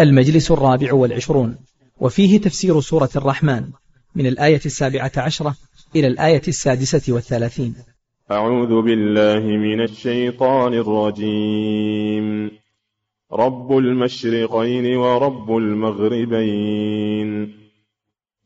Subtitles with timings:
[0.00, 1.56] المجلس الرابع والعشرون.
[2.00, 3.64] وفيه تفسير سورة الرحمن
[4.14, 5.56] من الآية السابعة عشرة
[5.96, 7.74] إلى الآية السادسة والثلاثين.
[8.30, 12.50] أعوذ بالله من الشيطان الرجيم.
[13.32, 17.52] رب المشرقين ورب المغربين.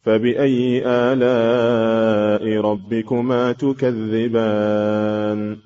[0.03, 5.57] فبأي آلاء ربكما تكذبان؟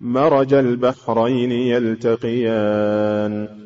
[0.00, 3.65] مرج البحرين يلتقيان.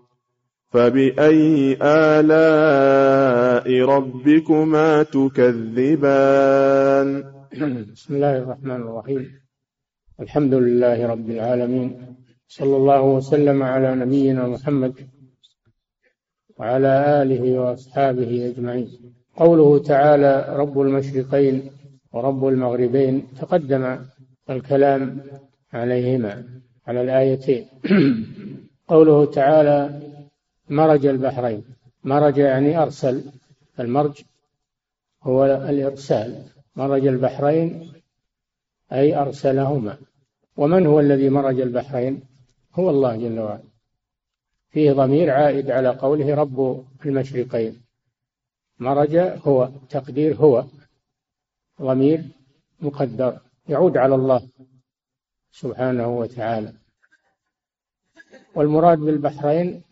[0.71, 7.07] فبأي آلاء ربكما تكذبان؟
[7.93, 9.23] بسم الله الرحمن الرحيم.
[10.19, 12.15] الحمد لله رب العالمين.
[12.47, 14.93] صلى الله وسلم على نبينا محمد
[16.57, 18.87] وعلى آله وأصحابه أجمعين.
[19.35, 21.71] قوله تعالى رب المشرقين
[22.13, 23.97] ورب المغربين تقدم
[24.49, 25.21] الكلام
[25.73, 26.43] عليهما
[26.87, 27.65] على الآيتين.
[28.87, 30.10] قوله تعالى
[30.71, 31.63] مرج البحرين.
[32.03, 33.31] مرج يعني أرسل.
[33.79, 34.21] المرج
[35.23, 36.45] هو الإرسال.
[36.75, 37.93] مرج البحرين
[38.91, 39.97] أي أرسلهما.
[40.57, 42.23] ومن هو الذي مرج البحرين؟
[42.73, 43.63] هو الله جل وعلا.
[44.69, 47.81] فيه ضمير عائد على قوله رب المشرقين.
[48.79, 50.65] مرج هو تقدير هو.
[51.81, 52.23] ضمير
[52.81, 53.39] مقدر.
[53.67, 54.47] يعود على الله
[55.51, 56.73] سبحانه وتعالى.
[58.55, 59.83] والمراد بالبحرين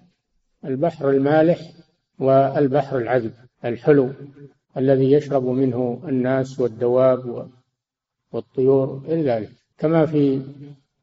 [0.65, 1.71] البحر المالح
[2.19, 3.33] والبحر العذب
[3.65, 4.09] الحلو
[4.77, 7.49] الذي يشرب منه الناس والدواب
[8.31, 9.49] والطيور إلى ذلك.
[9.77, 10.41] كما في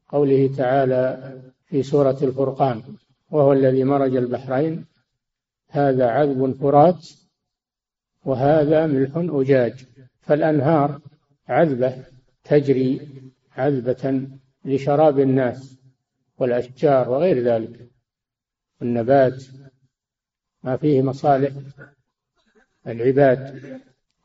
[0.09, 1.33] قوله تعالى
[1.65, 2.81] في سورة الفرقان
[3.31, 4.85] وهو الذي مرج البحرين
[5.69, 7.09] هذا عذب فرات
[8.25, 9.85] وهذا ملح أجاج.
[10.21, 10.99] فالأنهار
[11.47, 12.03] عذبة
[12.43, 13.01] تجري
[13.55, 14.27] عذبة
[14.65, 15.77] لشراب الناس
[16.37, 17.86] والأشجار وغير ذلك.
[18.81, 19.43] النبات
[20.63, 21.51] ما فيه مصالح
[22.87, 23.61] العباد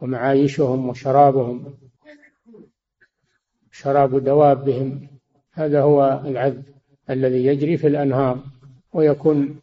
[0.00, 1.74] ومعايشهم وشرابهم
[3.72, 5.08] شراب دوابهم
[5.52, 6.64] هذا هو العذب
[7.10, 8.38] الذي يجري في الأنهار
[8.92, 9.60] ويكون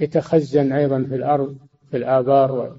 [0.00, 1.58] يتخزن أيضا في الأرض
[1.90, 2.76] في الآبار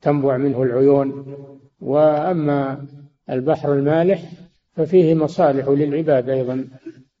[0.00, 1.36] وتنبع منه العيون.
[1.80, 2.86] وأما
[3.30, 4.30] البحر المالح
[4.72, 6.68] ففيه مصالح للعباد أيضا.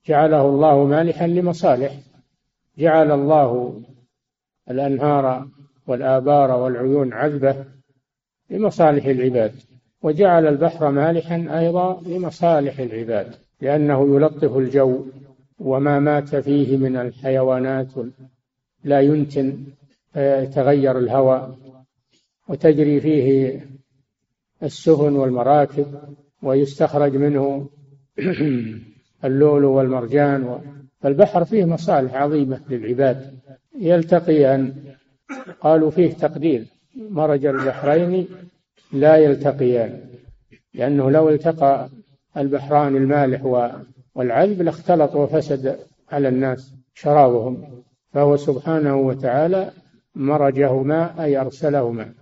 [0.06, 1.98] جعله الله مالحا لمصالح.
[2.78, 3.82] جعل الله
[4.70, 5.48] الأنهار
[5.86, 7.64] والآبار والعيون عذبة
[8.50, 9.52] لمصالح العباد
[10.02, 15.06] وجعل البحر مالحا أيضا لمصالح العباد لأنه يلطف الجو
[15.58, 17.92] وما مات فيه من الحيوانات
[18.84, 19.64] لا ينتن
[20.12, 21.56] فيتغير الهواء
[22.48, 23.60] وتجري فيه
[24.62, 25.86] السفن والمراكب
[26.42, 27.68] ويستخرج منه
[29.24, 30.60] اللؤلؤ والمرجان
[31.02, 33.38] فالبحر فيه مصالح عظيمة للعباد.
[33.78, 34.74] يلتقيان
[35.60, 36.66] قالوا فيه تقدير.
[36.96, 38.28] مرج البحرين
[38.92, 40.00] لا يلتقيان
[40.74, 41.88] لأنه لو التقى
[42.36, 43.72] البحران المالح
[44.14, 45.78] والعذب لاختلط وفسد
[46.12, 47.82] على الناس شرابهم.
[48.12, 49.70] فهو سبحانه وتعالى
[50.14, 52.14] مرجهما أي أرسلهما.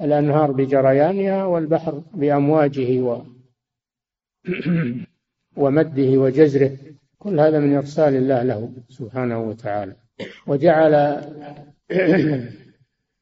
[0.00, 3.22] فالأنهار بجريانها والبحر بأمواجه و
[5.62, 6.76] ومده وجزره.
[7.24, 9.96] كل هذا من إرسال الله له سبحانه وتعالى.
[10.46, 11.20] وجعل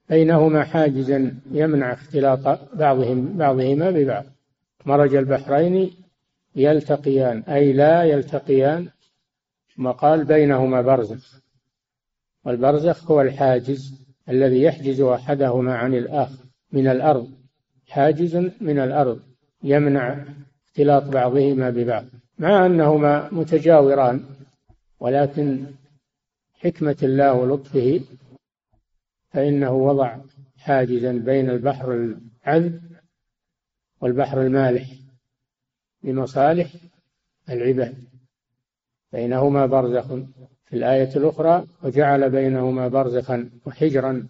[0.08, 4.24] بينهما حاجزا يمنع اختلاط بعضهم بعضهما ببعض.
[4.86, 5.90] مرج البحرين
[6.56, 8.88] يلتقيان أي لا يلتقيان
[9.76, 11.40] مقال بينهما برزخ.
[12.44, 17.30] والبرزخ هو الحاجز الذي يحجز أحدهما عن الآخر من الأرض.
[17.88, 19.20] حاجز من الأرض
[19.62, 20.24] يمنع
[20.66, 22.04] اختلاط بعضهما ببعض.
[22.38, 24.24] مع أنهما متجاوران
[25.00, 25.66] ولكن
[26.54, 28.00] حكمة الله ولطفه
[29.30, 30.18] فإنه وضع
[30.56, 31.92] حاجزا بين البحر
[32.46, 32.82] العذب
[34.00, 34.90] والبحر المالح
[36.02, 36.72] لمصالح
[37.50, 37.94] العباد.
[39.12, 40.06] بينهما برزخ
[40.64, 44.28] في الآية الأخرى وجعل بينهما برزخا وحجرا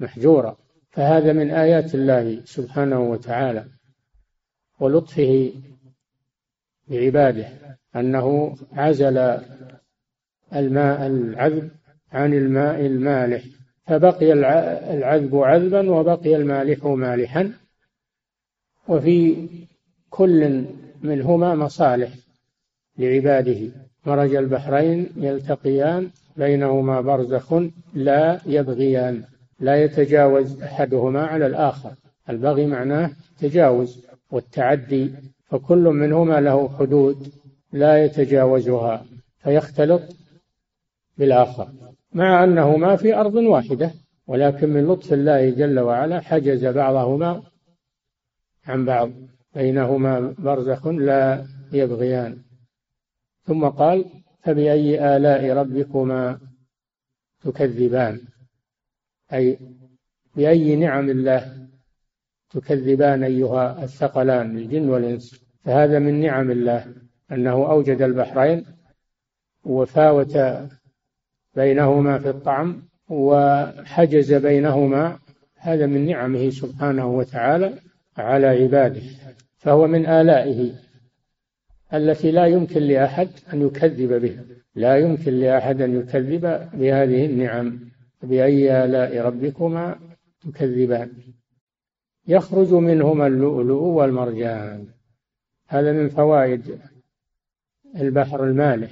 [0.00, 0.56] محجورا.
[0.90, 3.66] فهذا من آيات الله سبحانه وتعالى
[4.80, 5.52] ولطفه
[6.88, 7.48] بعباده
[7.96, 9.18] أنه عزل
[10.54, 11.70] الماء العذب
[12.12, 13.44] عن الماء المالح
[13.86, 14.32] فبقي
[14.94, 17.52] العذب عذبا وبقي المالح مالحا
[18.88, 19.48] وفي
[20.10, 20.64] كل
[21.02, 22.10] منهما مصالح
[22.98, 23.70] لعباده.
[24.06, 27.54] مرج البحرين يلتقيان بينهما برزخ
[27.94, 29.24] لا يبغيان
[29.60, 31.94] لا يتجاوز أحدهما على الآخر.
[32.28, 33.10] البغي معناه
[33.40, 35.10] تجاوز والتعدي
[35.46, 37.32] فكل منهما له حدود
[37.72, 39.06] لا يتجاوزها
[39.38, 40.02] فيختلط
[41.18, 41.72] بالآخر
[42.12, 43.90] مع أنهما في أرض واحدة
[44.26, 47.42] ولكن من لطف الله جل وعلا حجز بعضهما
[48.66, 49.10] عن بعض
[49.54, 52.42] بينهما برزخ لا يبغيان.
[53.44, 54.04] ثم قال
[54.42, 56.38] فبأي آلاء ربكما
[57.44, 58.20] تكذبان؟
[59.32, 59.58] أي
[60.36, 61.65] بأي نعم الله
[62.60, 65.44] تكذبان أيها الثقلان الجن والإنس.
[65.64, 66.86] فهذا من نعم الله
[67.32, 68.64] أنه أوجد البحرين
[69.64, 70.38] وفاوت
[71.56, 75.18] بينهما في الطعم وحجز بينهما.
[75.56, 77.72] هذا من نعمه سبحانه وتعالى
[78.16, 79.02] على عباده
[79.58, 80.72] فهو من آلائه
[81.94, 84.44] التي لا يمكن لأحد أن يكذب بها
[84.74, 86.40] لا يمكن لأحد أن يكذب
[86.74, 87.80] بهذه النعم
[88.22, 89.98] بأي آلاء ربكما
[90.40, 91.12] تكذبان.
[92.28, 94.86] يخرج منهما اللؤلؤ والمرجان.
[95.68, 96.78] هذا من فوائد
[97.96, 98.90] البحر المالح.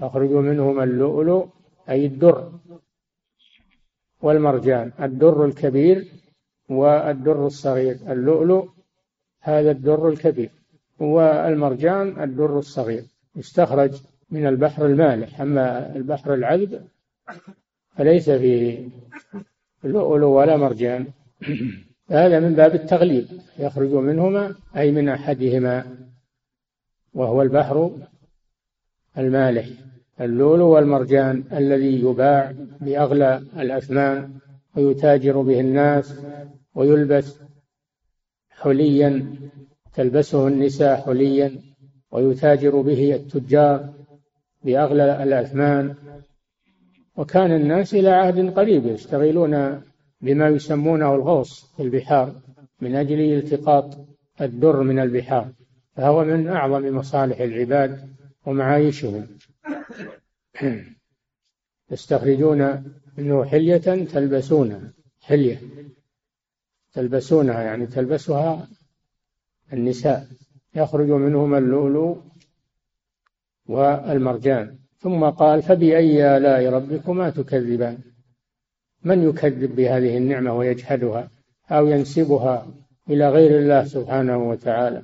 [0.00, 1.46] يخرج منهما اللؤلؤ
[1.88, 2.52] أي الدر
[4.22, 4.92] والمرجان.
[5.00, 6.04] الدر الكبير
[6.68, 7.96] والدر الصغير.
[8.12, 8.68] اللؤلؤ
[9.40, 10.50] هذا الدر الكبير.
[10.98, 13.04] والمرجان الدر الصغير.
[13.36, 15.40] يستخرج من البحر المالح.
[15.40, 16.88] أما البحر العذب
[17.96, 18.88] فليس فيه
[19.84, 21.06] لؤلؤ ولا مرجان.
[22.10, 23.26] هذا من باب التغليب
[23.58, 25.84] يخرج منهما أي من أحدهما
[27.14, 27.90] وهو البحر
[29.18, 29.66] المالح
[30.20, 34.38] اللؤلؤ والمرجان الذي يباع بأغلى الأثمان
[34.76, 36.20] ويتاجر به الناس
[36.74, 37.40] ويلبس
[38.50, 39.36] حليا
[39.94, 41.58] تلبسه النساء حليا
[42.10, 43.94] ويتاجر به التجار
[44.64, 45.94] بأغلى الأثمان.
[47.16, 49.82] وكان الناس إلى عهد قريب يشتغلون
[50.20, 52.34] بما يسمونه الغوص في البحار
[52.80, 53.98] من أجل التقاط
[54.40, 55.52] الدر من البحار
[55.96, 58.08] فهو من أعظم مصالح العباد
[58.46, 59.26] ومعايشهم.
[61.90, 65.60] يستخرجون منه حلية تلبسونها حلية
[66.92, 68.68] تلبسونها يعني تلبسها
[69.72, 70.28] النساء.
[70.74, 72.16] يخرج منهما اللؤلؤ
[73.66, 74.78] والمرجان.
[74.98, 77.98] ثم قال فبأي آلاء ربكما تكذبان؟
[79.06, 81.30] من يكذب بهذه النعمة ويجحدها
[81.70, 82.66] أو ينسبها
[83.10, 85.02] إلى غير الله سبحانه وتعالى؟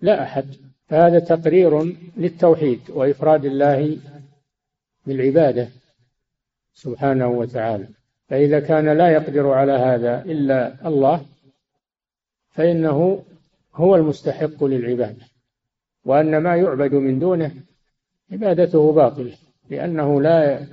[0.00, 0.44] لا أحد.
[0.88, 1.82] فهذا تقرير
[2.16, 3.96] للتوحيد وإفراد الله
[5.06, 5.68] بالعبادة
[6.74, 7.88] سبحانه وتعالى.
[8.28, 11.24] فإذا كان لا يقدر على هذا إلا الله
[12.50, 13.22] فإنه
[13.74, 15.26] هو المستحق للعبادة.
[16.04, 17.54] وأن ما يعبد من دونه
[18.32, 19.34] عبادته باطلة
[19.70, 20.66] لأنه لا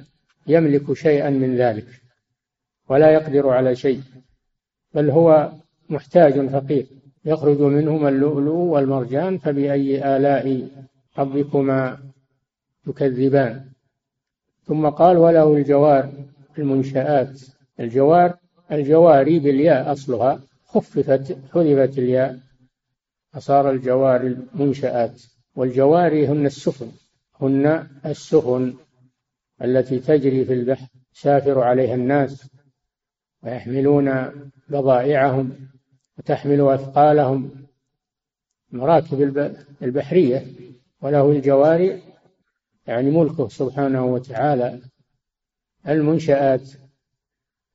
[0.47, 2.06] يملك شيئا من ذلك.
[2.89, 4.01] ولا يقدر على شيء
[4.93, 5.51] بل هو
[5.89, 6.85] محتاج فقير.
[7.25, 10.67] يخرج منهما اللؤلؤ والمرجان فبأي آلاء
[11.17, 11.97] ربكما
[12.85, 13.65] تكذبان.
[14.63, 16.13] ثم قال وله الجوار
[16.57, 17.41] المنشآت.
[17.79, 18.33] الجوار
[18.71, 22.39] الجواري بالياء أصلها خففت حذفت الياء
[23.33, 25.21] فصار الجوار المنشآت.
[25.55, 26.91] والجواري هن السفن
[27.41, 28.73] هن السفن
[29.61, 32.56] التي تجري في البحر سافر عليها الناس.
[33.43, 34.31] ويحملون
[34.69, 35.69] بضائعهم
[36.17, 37.67] وتحمل أثقالهم
[38.71, 39.21] مراكب
[39.81, 40.45] البحرية
[41.01, 42.01] وله الجواري
[42.87, 44.81] يعني ملكه سبحانه وتعالى.
[45.87, 46.69] المنشآت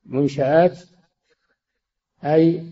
[0.05, 0.79] منشآت
[2.25, 2.63] أي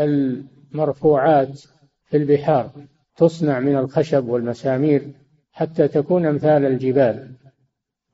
[0.00, 1.60] المرفوعات
[2.04, 2.70] في البحار
[3.16, 5.12] تصنع من الخشب والمسامير
[5.52, 7.34] حتى تكون أمثال الجبال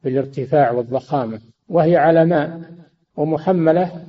[0.05, 2.72] بالارتفاع والضخامة وهي على ماء.
[3.17, 4.05] ومحملة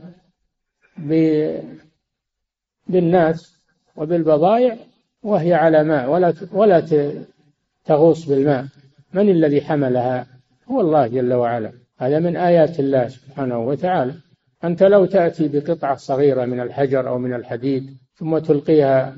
[2.88, 3.60] بالناس
[3.95, 4.77] وبالبضائع
[5.24, 6.88] وهي على ماء ولا ولا
[7.86, 8.65] تغوص بالماء.
[9.13, 10.27] من الذي حملها؟
[10.72, 11.72] هو الله جل وعلا.
[11.98, 14.13] هذا من آيات الله سبحانه وتعالى.
[14.63, 19.15] أنت لو تأتي بقطعة صغيرة من الحجر أو من الحديد ثم تلقيها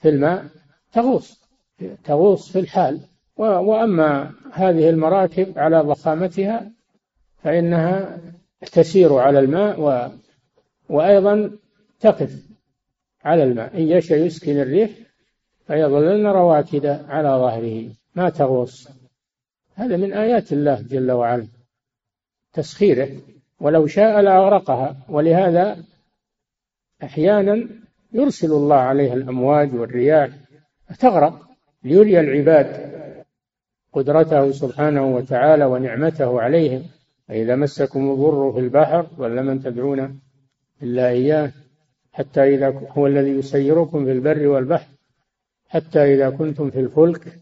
[0.00, 0.44] في الماء
[0.92, 1.40] تغوص.
[2.04, 3.00] تغوص في الحال.
[3.36, 6.70] وأما هذه المراكب على ضخامتها
[7.42, 8.18] فإنها
[8.66, 10.08] تسير على الماء و
[10.88, 11.50] وأيضا
[12.00, 12.32] تقف
[13.24, 13.76] على الماء.
[13.76, 14.90] إن يشأ يسكن الريح
[15.66, 17.90] فيظللن رواكد على ظهره.
[18.14, 18.88] ما تغوص.
[19.74, 21.46] هذا من آيات الله جل وعلا.
[22.52, 23.08] تسخيره.
[23.60, 25.84] ولو شاء لأغرقها ولهذا
[27.02, 27.68] أحيانا
[28.12, 30.30] يرسل الله عليها الأمواج والرياح.
[30.98, 31.48] تغرق
[31.84, 32.90] ليري العباد
[33.92, 36.82] قدرته سبحانه وتعالى ونعمته عليهم.
[37.30, 40.20] فإذا مسكم الضر في البحر ولا من تدعون
[40.82, 41.52] إلا إياه
[42.12, 44.88] حتى إذا هو الذي يسيركم في البر والبحر
[45.68, 47.40] حتى إذا كنتم في الفلك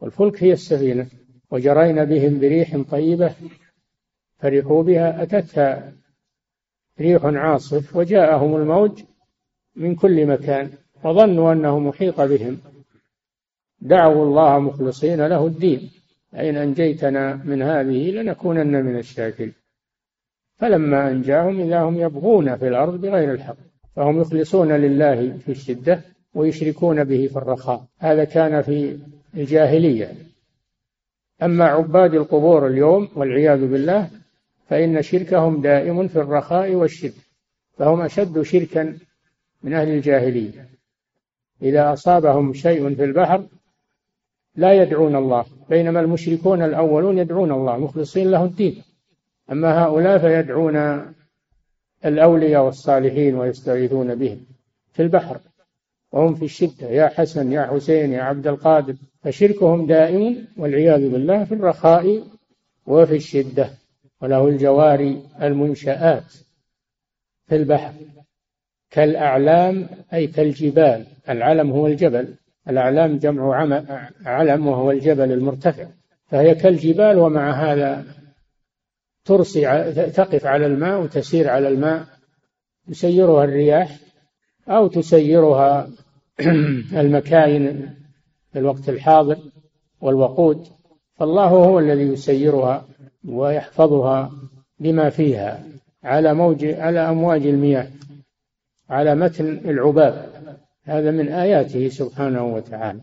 [0.00, 1.06] والفلك هي السفينة
[1.50, 3.34] وجرين بهم بريح طيبة
[4.38, 5.92] فرحوا بها أتتها
[7.00, 9.02] ريح عاصف وجاءهم الموج
[9.76, 10.70] من كل مكان
[11.04, 12.58] وظنوا أنه محيط بهم.
[13.80, 15.90] دعوا الله مخلصين له الدين.
[16.38, 19.52] أين أنجيتنا من هذه لنكونن من الشاكرين.
[20.58, 23.56] فلما أنجاهم إذا هم يبغون في الأرض بغير الحق
[23.96, 26.00] فهم يخلصون لله في الشدة
[26.34, 27.84] ويشركون به في الرخاء.
[27.98, 28.98] هذا كان في
[29.34, 30.12] الجاهلية.
[31.42, 34.10] أما عباد القبور اليوم والعياذ بالله
[34.68, 37.22] فإن شركهم دائم في الرخاء والشدة
[37.78, 38.98] فهم أشد شركا
[39.62, 40.68] من أهل الجاهلية.
[41.62, 43.46] إذا أصابهم شيء في البحر
[44.56, 48.82] لا يدعون الله بينما المشركون الأولون يدعون الله مخلصين له الدين.
[49.52, 51.06] أما هؤلاء فيدعون
[52.04, 54.40] الأولياء والصالحين ويستغيثون بهم
[54.92, 55.40] في البحر.
[56.12, 58.94] وهم في الشدة يا حسن يا حسين يا عبد القادر.
[59.22, 62.22] فشركهم دائم والعياذ بالله في الرخاء
[62.86, 63.70] وفي الشدة.
[64.22, 66.32] وله الجواري المنشآت
[67.46, 67.92] في البحر
[68.90, 71.06] كالأعلام أي كالجبال.
[71.28, 72.34] العلم هو الجبل.
[72.68, 73.66] الأعلام جمع
[74.26, 75.86] علم وهو الجبل المرتفع
[76.26, 78.04] فهي كالجبال ومع هذا
[79.24, 82.06] ترسي تقف على الماء وتسير على الماء
[82.88, 83.98] تسيرها الرياح
[84.68, 85.88] أو تسيرها
[87.02, 87.94] المكاين
[88.52, 89.38] في الوقت الحاضر
[90.00, 90.66] والوقود
[91.14, 92.86] فالله هو الذي يسيرها
[93.28, 94.32] ويحفظها
[94.78, 95.64] بما فيها
[96.04, 97.88] على موج على أمواج المياه
[98.90, 100.35] على متن العباب
[100.86, 103.00] هذا من آياته سبحانه وتعالى.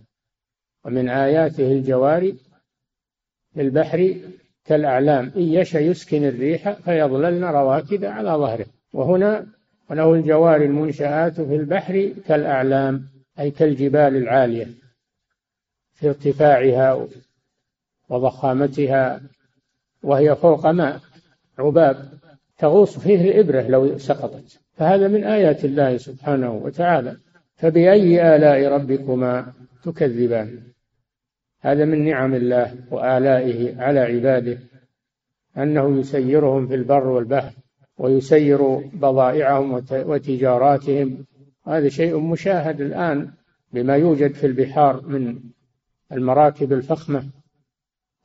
[0.86, 2.38] ومن آياته الجواري
[3.54, 4.16] في البحر
[4.66, 8.66] كالأعلام إن يشأ يسكن الريح فيظللن رواكد على ظهره.
[8.94, 9.48] وهنا
[9.90, 13.08] وله الجوار المنشآت في البحر كالأعلام
[13.40, 14.68] أي كالجبال العالية
[15.94, 17.08] في ارتفاعها
[18.10, 19.22] وضخامتها
[20.04, 21.00] وهي فوق ماء
[21.60, 22.10] عباب
[22.58, 24.60] تغوص فيه الإبرة لو سقطت.
[24.74, 27.18] فهذا من آيات الله سبحانه وتعالى.
[27.56, 30.64] فبأي آلاء ربكما تكذبان؟
[31.60, 34.60] هذا من نعم الله وآلائه على عباده
[35.58, 37.54] أنه يسيرهم في البر والبحر
[37.98, 41.26] ويسير بضائعهم وتجاراتهم.
[41.68, 43.32] هذا شيء مشاهد الآن
[43.74, 45.40] بما يوجد في البحار من
[46.12, 47.30] المراكب الفخمة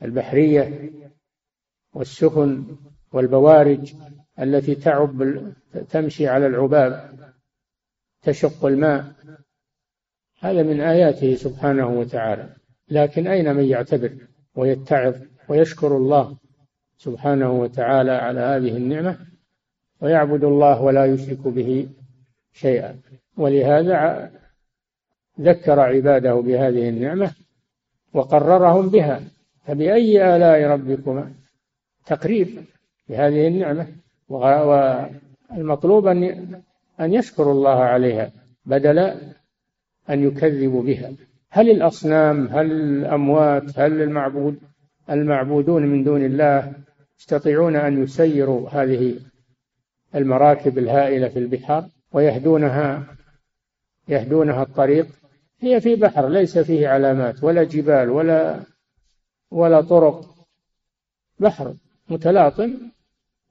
[0.03, 0.91] البحرية
[1.95, 2.77] والسفن
[3.13, 3.95] والبوارج
[4.41, 5.43] التي تعب
[5.91, 7.19] تمشي على العباب
[8.23, 9.13] تشق الماء.
[10.41, 12.49] هذا من آياته سبحانه وتعالى.
[12.91, 14.13] لكن أين من يعتبر
[14.55, 15.15] ويتعظ
[15.49, 16.37] ويشكر الله
[16.99, 19.19] سبحانه وتعالى على هذه النعمة؟
[20.01, 21.89] ويعبد الله ولا يشرك به
[22.53, 22.97] شيئا.
[23.37, 24.31] ولهذا
[25.41, 27.31] ذكر عباده بهذه النعمة
[28.15, 29.21] وقررهم بها.
[29.65, 31.33] فبأي آلاء ربكما؟
[32.07, 32.49] تقريب
[33.09, 33.87] بهذه النعمة.
[34.29, 36.63] والمطلوب أن
[37.01, 38.31] أن يشكروا الله عليها
[38.67, 39.15] بدل
[40.11, 41.13] أن يكذبوا بها.
[41.51, 44.59] هل الأصنام هل الأموات هل المعبود
[45.11, 46.73] المعبودون من دون الله
[47.19, 49.15] يستطيعون أن يسيروا هذه
[50.15, 53.17] المراكب الهائلة في البحار ويهدونها
[54.09, 55.07] يهدونها الطريق؟
[55.61, 58.61] هي في بحر ليس فيه علامات ولا جبال ولا
[59.51, 60.35] ولا طرق.
[61.39, 61.75] بحر
[62.09, 62.75] متلاطم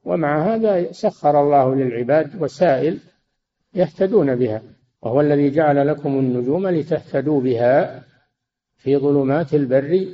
[0.05, 2.99] ومع هذا سخر الله للعباد وسائل
[3.73, 4.61] يهتدون بها.
[5.01, 8.03] وهو الذي جعل لكم النجوم لتهتدوا بها
[8.75, 10.07] في ظلمات البر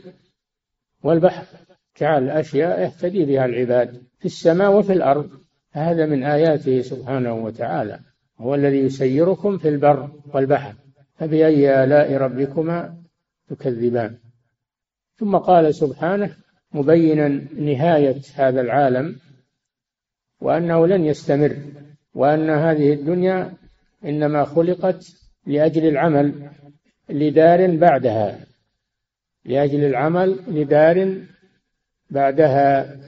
[1.04, 1.46] والبحر.
[2.02, 5.30] جعل أشياء يهتدي بها العباد في السماء وفي الأرض.
[5.72, 8.00] هذا من آياته سبحانه وتعالى.
[8.38, 10.74] هو الذي يسيركم في البر والبحر.
[11.16, 12.98] فبأي آلاء ربكما
[13.48, 14.18] تكذبان.
[15.16, 16.36] ثم قال سبحانه
[16.74, 17.28] مبينا
[17.60, 19.16] نهاية هذا العالم
[20.42, 21.58] وأنه لن يستمر
[22.14, 23.54] وأن هذه الدنيا
[24.06, 25.06] إنما خلقت
[25.46, 26.52] لأجل العمل
[27.10, 28.46] لدار بعدها
[29.46, 31.26] لأجل العمل لدار
[32.10, 33.00] بعدها.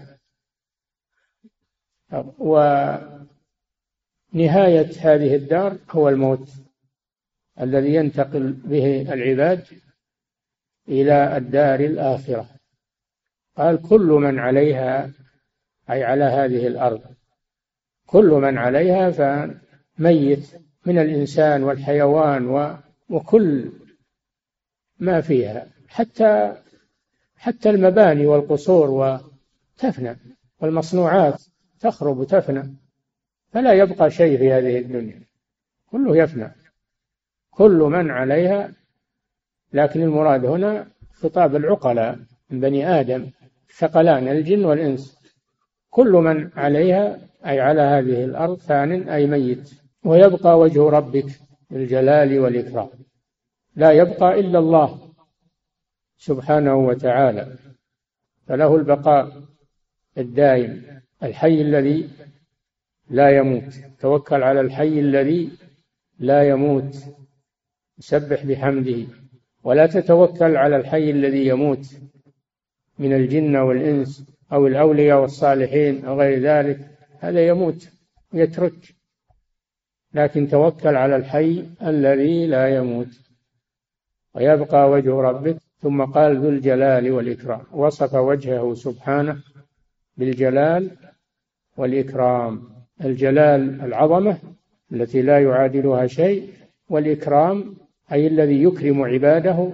[2.39, 2.91] ونهاية
[4.99, 6.49] هذه الدار هو الموت
[7.61, 9.65] الذي ينتقل به العباد
[10.89, 12.49] إلى الدار الآخرة.
[13.57, 15.11] قال كل من عليها
[15.89, 17.01] أي على هذه الأرض
[18.05, 22.75] كل من عليها فميت من الإنسان والحيوان
[23.09, 23.71] وكل
[24.99, 26.55] ما فيها حتى
[27.35, 30.17] حتى المباني والقصور وتفنى
[30.61, 31.43] والمصنوعات
[31.79, 32.73] تخرب وتفنى
[33.51, 35.21] فلا يبقى شيء في هذه الدنيا
[35.91, 36.51] كله يفنى
[37.51, 38.73] كل من عليها
[39.73, 43.29] لكن المراد هنا خطاب العقلاء من بني آدم
[43.77, 45.17] ثقلان الجن والإنس
[45.89, 49.84] كل من عليها أي على هذه الأرض فان أي ميت.
[50.05, 51.25] ويبقى وجه ربك
[51.69, 52.89] بالجلال والإكرام.
[53.75, 55.13] لا يبقى إلا الله
[56.17, 57.55] سبحانه وتعالى.
[58.47, 59.43] فله البقاء
[60.17, 62.09] الدائم الحي الذي
[63.09, 63.73] لا يموت.
[63.99, 65.51] توكل على الحي الذي
[66.19, 66.95] لا يموت.
[67.99, 69.07] سبح بحمده.
[69.63, 71.85] ولا تتوكل على الحي الذي يموت
[72.99, 76.79] من الجن والإنس أو الأولياء والصالحين أو غير ذلك.
[77.19, 77.89] هذا يموت
[78.33, 78.95] يترك.
[80.15, 83.07] لكن توكل على الحي الذي لا يموت.
[84.35, 85.57] ويبقى وجه ربك.
[85.81, 87.61] ثم قال ذو الجلال والإكرام.
[87.71, 89.37] وصف وجهه سبحانه
[90.17, 90.91] بالجلال
[91.77, 92.63] والإكرام.
[93.03, 94.37] الجلال العظمة
[94.91, 96.49] التي لا يعادلها شيء.
[96.89, 97.75] والإكرام
[98.11, 99.69] أي الذي يكرم عباده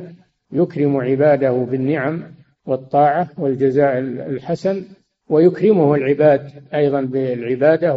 [0.52, 2.24] يكرم عباده بالنعم
[2.66, 4.86] والطاعة والجزاء الحسن.
[5.30, 7.96] ويكرمه العباد أيضا بالعبادة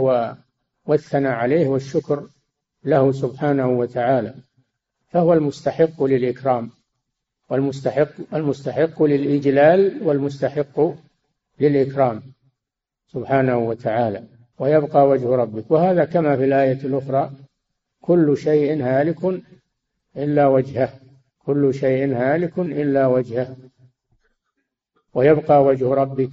[0.87, 2.29] والثناء عليه والشكر.
[2.85, 4.35] له سبحانه وتعالى
[5.09, 6.71] فهو المستحق للإكرام
[7.51, 10.81] والمستحق المستحق للإجلال والمستحق
[11.61, 12.23] للإكرام
[13.13, 14.23] سبحانه وتعالى
[14.59, 15.71] ويبقى وجه ربك.
[15.71, 17.31] وهذا كما في الآية الأخرى
[18.01, 19.43] كل شيء هالك
[20.17, 20.93] إلا وجهه
[21.47, 23.57] كل شيء هالك إلا وجهه
[25.15, 26.31] ويبقى وجه ربك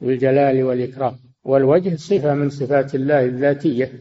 [0.00, 1.16] بالجلال والإكرام.
[1.44, 3.92] والوجه صفة من صفات الله الذاتية.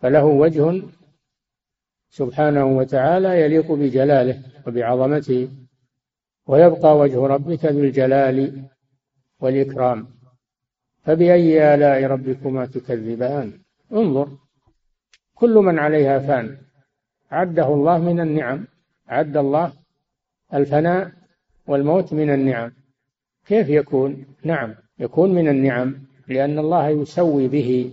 [0.00, 0.82] فله وجه
[2.10, 5.48] سبحانه وتعالى يليق بجلاله وبعظمته
[6.46, 8.64] ويبقى وجه ربك ذو الجلال
[9.40, 10.08] والإكرام.
[11.02, 13.52] فبأي آلاء ربكما تكذبان؟
[13.92, 14.28] انظر
[15.34, 16.58] كل من عليها فان.
[17.30, 18.66] عده الله من النعم
[19.08, 19.72] عد الله
[20.54, 21.12] الفناء
[21.66, 22.72] والموت من النعم.
[23.46, 27.92] كيف يكون؟ نعم يكون من النعم لأن الله يسوي به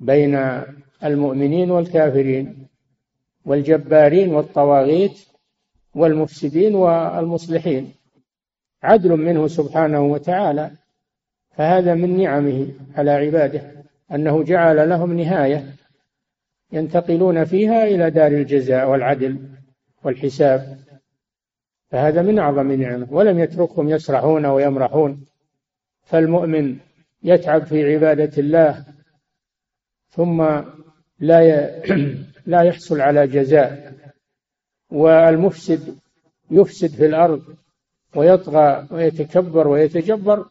[0.00, 0.62] بين
[1.06, 2.66] المؤمنين والكافرين
[3.44, 5.26] والجبارين والطواغيت
[5.94, 7.92] والمفسدين والمصلحين.
[8.82, 10.70] عدل منه سبحانه وتعالى.
[11.50, 15.66] فهذا من نعمه على عباده أنه جعل لهم نهاية
[16.72, 19.38] ينتقلون فيها إلى دار الجزاء والعدل
[20.04, 20.78] والحساب.
[21.90, 23.06] فهذا من أعظم نعمة.
[23.10, 25.26] ولم يتركهم يسرحون ويمرحون.
[26.02, 26.76] فالمؤمن
[27.22, 28.84] يتعب في عبادة الله
[30.08, 30.60] ثم
[31.18, 31.70] لا
[32.52, 33.94] لا يحصل على جزاء.
[34.90, 35.98] والمفسد
[36.50, 37.56] يفسد في الأرض
[38.14, 40.46] ويطغى ويتكبر ويتجبر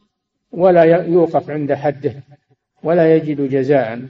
[0.52, 2.24] ولا يوقف عند حده
[2.84, 4.08] ولا يجد جزاء.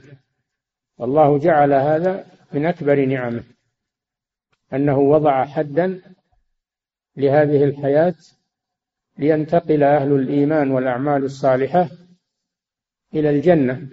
[0.98, 3.44] والله جعل هذا من أكبر نعمه
[4.72, 6.00] أنه وضع حدا
[7.16, 8.14] لهذه الحياة
[9.18, 11.88] لينتقل أهل الإيمان والأعمال الصالحة
[13.14, 13.88] إلى الجنة.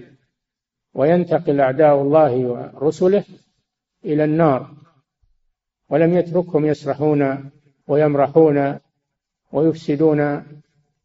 [0.93, 3.23] وينتقل أعداء الله ورسله
[4.05, 4.73] إلى النار.
[5.89, 7.51] ولم يتركهم يسرحون
[7.87, 8.79] ويمرحون
[9.51, 10.43] ويفسدون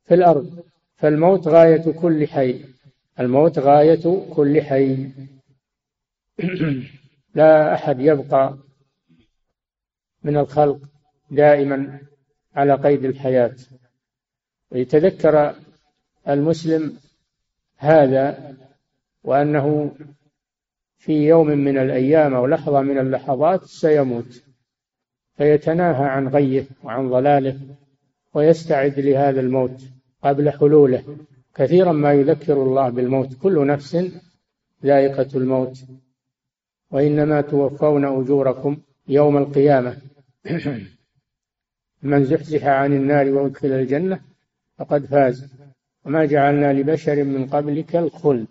[0.05, 0.65] في الأرض.
[0.97, 2.65] فالموت غاية كل حي.
[3.21, 5.11] الموت غاية كل حي.
[7.35, 8.59] لا أحد يبقى
[10.23, 10.79] من الخلق
[11.31, 12.01] دائما
[12.55, 13.57] على قيد الحياة.
[14.73, 15.55] يتذكر
[16.29, 16.97] المسلم
[17.77, 18.57] هذا
[19.29, 19.91] وأنه
[20.99, 24.43] في يوم من الأيام أو لحظة من اللحظات سيموت
[25.37, 27.59] فيتناهى عن غيه وعن ضلاله
[28.35, 29.83] ويستعد لهذا الموت
[30.23, 31.17] قبل حلوله.
[31.55, 33.97] كثيرا ما يذكر الله بالموت كل نفس
[34.85, 35.85] ذائقة الموت.
[36.91, 38.77] وإنما توفون أجوركم
[39.09, 39.97] يوم القيامة.
[42.03, 44.21] من زحزح عن النار وأدخل الجنة
[44.79, 45.49] فقد فاز.
[46.05, 48.47] وما جعلنا لبشر من قبلك الخلد.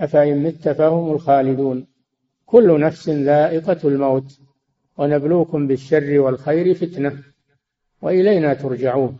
[0.00, 1.86] أفإن مت فهم الخالدون.
[2.46, 4.40] كل نفس ذائقة الموت
[4.98, 7.18] ونبلوكم بالشر والخير فتنة
[8.02, 9.18] وإلينا ترجعون.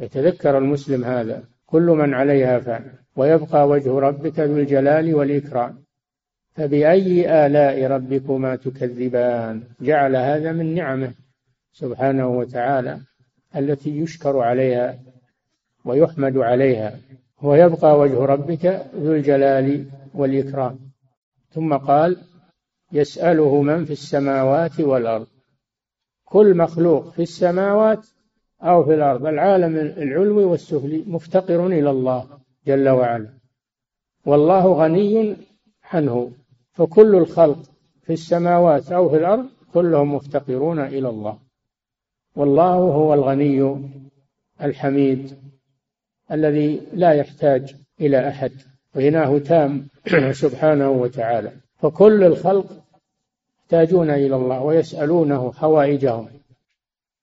[0.00, 1.44] يتذكر المسلم هذا.
[1.66, 5.84] كل من عليها فان ويبقى وجه ربك ذو الجلال والإكرام.
[6.54, 11.14] فبأي آلاء ربكما تكذبان؟ جعل هذا من نعمه
[11.72, 13.00] سبحانه وتعالى
[13.56, 14.98] التي يشكر عليها
[15.84, 16.98] ويحمد عليها.
[17.42, 20.78] ويبقى وجه ربك ذو الجلال والإكرام.
[21.50, 22.16] ثم قال
[22.92, 25.26] يسأله من في السماوات والأرض.
[26.24, 28.06] كل مخلوق في السماوات
[28.62, 32.26] أو في الأرض العالم العلوي والسفلي مفتقر إلى الله
[32.66, 33.28] جل وعلا.
[34.26, 35.36] والله غني
[35.84, 36.32] عنه.
[36.72, 37.58] فكل الخلق
[38.02, 41.38] في السماوات أو في الأرض كلهم مفتقرون إلى الله.
[42.36, 43.90] والله هو الغني
[44.62, 45.47] الحميد.
[46.32, 48.52] الذي لا يحتاج إلى أحد.
[48.96, 49.86] غناه تام
[50.42, 51.52] سبحانه وتعالى.
[51.76, 52.66] فكل الخلق
[53.62, 56.28] يحتاجون إلى الله ويسألونه حوائجهم.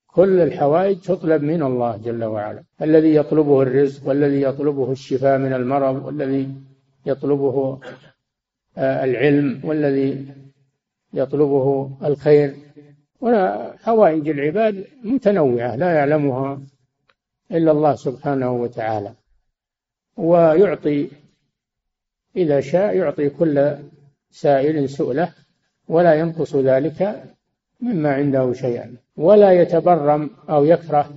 [0.08, 2.64] كل الحوائج تطلب من الله جل وعلا.
[2.82, 6.50] الذي يطلبه الرزق والذي يطلبه الشفاء من المرض والذي
[7.06, 7.80] يطلبه
[8.78, 10.26] آه، العلم والذي
[11.14, 12.56] يطلبه الخير.
[13.22, 16.60] وحوائج العباد متنوعة لا يعلمها
[17.52, 19.14] إلا الله سبحانه وتعالى.
[20.18, 21.10] ويعطي
[22.36, 23.76] إذا شاء يعطي كل
[24.32, 25.34] سائل سؤله
[25.88, 27.24] ولا ينقص ذلك
[27.82, 28.96] مما عنده شيئا.
[29.18, 31.14] ولا يتبرم أو يكره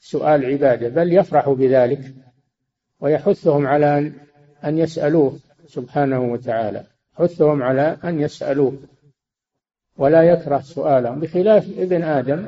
[0.00, 2.14] سؤال عبادة بل يفرح بذلك
[3.00, 4.12] ويحثهم على
[4.64, 6.84] أن يسألوه سبحانه وتعالى.
[7.14, 8.78] حثهم على أن يسألوه
[9.96, 12.46] ولا يكره سؤالهم بخلاف ابن آدم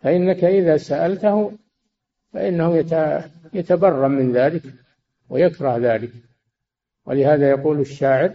[0.00, 1.52] فإنك إذا سألته
[2.32, 2.76] فإنه
[3.54, 4.62] يتبرم من ذلك
[5.30, 6.10] ويكره ذلك.
[7.06, 8.34] ولهذا يقول الشاعر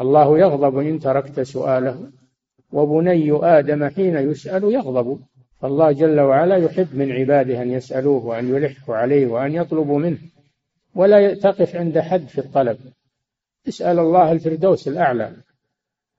[0.00, 2.10] الله يغضب إن تركت سؤاله
[2.72, 5.20] وبني آدم حين يسأل يغضب.
[5.60, 10.18] فالله جل وعلا يحب من عباده أن يسألوه وأن يلحوا عليه وأن يطلبوا منه
[10.94, 12.78] ولا تقف عند حد في الطلب.
[13.68, 15.32] اسأل الله الفردوس الأعلى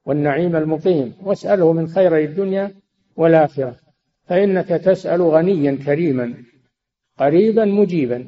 [0.06, 2.72] والنعيم المقيم واسأله من خير الدنيا
[3.16, 3.76] والآخرة.
[4.28, 6.34] فإنك تسأل غنيا كريما
[7.20, 8.26] قريبا مجيبا.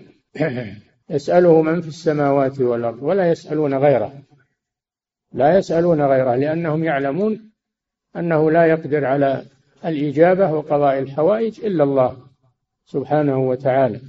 [1.09, 3.03] يسأله من في السماوات والأرض.
[3.03, 4.13] ولا يسألون غيره.
[5.33, 7.51] لا يسألون غيره لأنهم يعلمون
[8.15, 9.45] أنه لا يقدر على
[9.85, 12.17] الإجابة وقضاء الحوائج إلا الله
[12.85, 14.01] سبحانه وتعالى.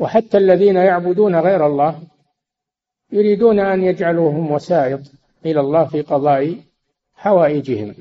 [0.00, 2.02] وحتى الذين يعبدون غير الله
[3.12, 5.00] يريدون أن يجعلوهم وسائط
[5.46, 6.56] إلى الله في قضاء
[7.14, 7.94] حوائجهم.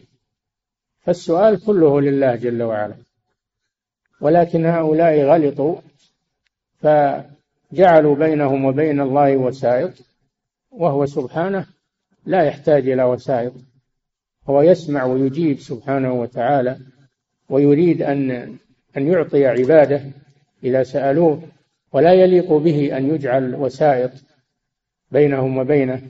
[0.99, 2.95] فالسؤال كله لله جل وعلا.
[4.21, 5.75] ولكن هؤلاء غلطوا
[6.79, 9.93] فجعلوا بينهم وبين الله وسائط
[10.71, 11.65] وهو سبحانه
[12.25, 13.53] لا يحتاج إلى وسائط.
[14.49, 16.77] هو يسمع ويجيب سبحانه وتعالى
[17.49, 18.31] ويريد أن
[18.97, 20.01] أن يعطي عباده
[20.63, 21.41] إذا سألوه
[21.93, 24.11] ولا يليق به أن يجعل وسائط
[25.11, 26.01] بينهم وبينه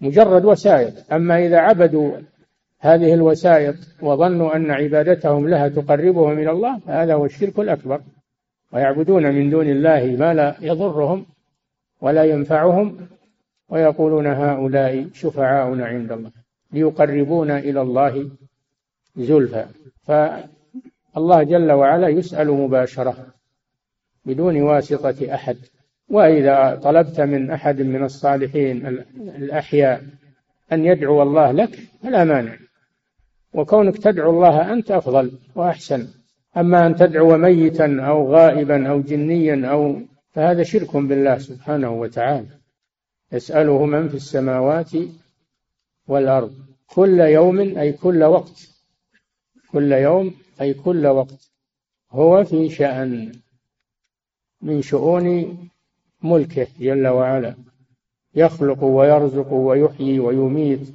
[0.00, 1.12] مجرد وسائط.
[1.12, 2.16] أما إذا عبدوا
[2.80, 8.00] هذه الوسائط وظنوا أن عبادتهم لها تقربهم إلى الله فهذا هو الشرك الأكبر.
[8.72, 11.26] ويعبدون من دون الله ما لا يضرهم
[12.00, 13.08] ولا ينفعهم
[13.68, 16.30] ويقولون هؤلاء شفعاؤنا عند الله
[16.72, 18.30] ليقربونا إلى الله
[19.16, 19.66] زلفى.
[20.02, 23.26] فالله جل وعلا يسأل مباشرة
[24.24, 25.56] بدون واسطة أحد.
[26.10, 30.02] وإذا طلبت من أحد من الصالحين الأحياء
[30.72, 32.56] أن يدعو الله لك فلا مانع
[33.52, 36.08] وكونك تدعو الله أنت أفضل وأحسن.
[36.58, 42.58] أما أن تدعو ميتا أو غائبا أو جنيا أو فهذا شرك بالله سبحانه وتعالى.
[43.32, 44.90] يسأله من في السماوات
[46.08, 46.52] والأرض.
[46.86, 48.68] كل يوم أي كل وقت.
[49.72, 51.50] كل يوم أي كل وقت.
[52.10, 53.32] هو في شأن
[54.62, 55.58] من شؤون
[56.22, 57.54] ملكه جل وعلا.
[58.34, 60.94] يخلق ويرزق ويحيي ويميت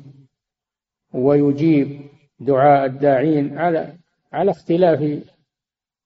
[1.14, 2.02] ويجيب
[2.40, 3.94] دعاء الداعين على
[4.34, 5.24] على اختلاف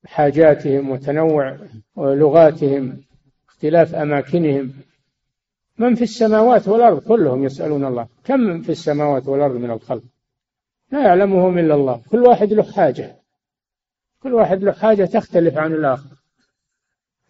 [0.05, 1.57] حاجاتهم وتنوع
[1.97, 3.01] لغاتهم
[3.49, 4.73] اختلاف أماكنهم.
[5.77, 8.07] من في السماوات والأرض؟ كلهم يسألون الله.
[8.23, 10.03] كم من في السماوات والأرض من الخلق؟
[10.91, 12.01] لا يعلمهم إلا الله.
[12.11, 13.15] كل واحد له حاجة.
[14.23, 16.15] كل واحد له حاجة تختلف عن الآخر.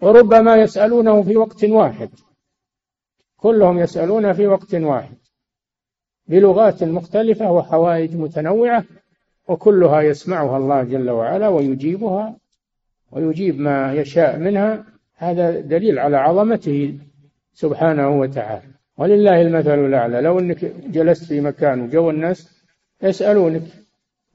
[0.01, 2.09] وربما يسألونه في وقت واحد.
[3.37, 5.17] كلهم يسألون في وقت واحد.
[6.27, 8.83] بلغات مختلفة وحوائج متنوعة
[9.47, 12.37] وكلها يسمعها الله جل وعلا ويجيبها
[13.11, 16.99] ويجيب ما يشاء منها هذا دليل على عظمته
[17.53, 18.67] سبحانه وتعالى.
[18.97, 20.21] ولله المثل الأعلى.
[20.21, 22.63] لو أنك جلست في مكان وجو الناس
[23.03, 23.63] يسألونك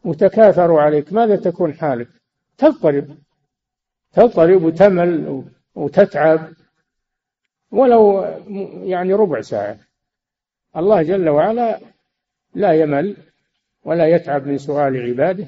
[0.05, 2.09] وتكاثروا عليك ماذا تكون حالك؟
[2.59, 3.17] تضطرب.
[4.13, 6.49] تضطرب وتمل وتتعب.
[7.71, 8.23] ولو
[8.83, 9.79] يعني ربع ساعة.
[10.77, 11.79] الله جل وعلا
[12.55, 13.17] لا يمل
[13.85, 15.47] ولا يتعب من سؤال عباده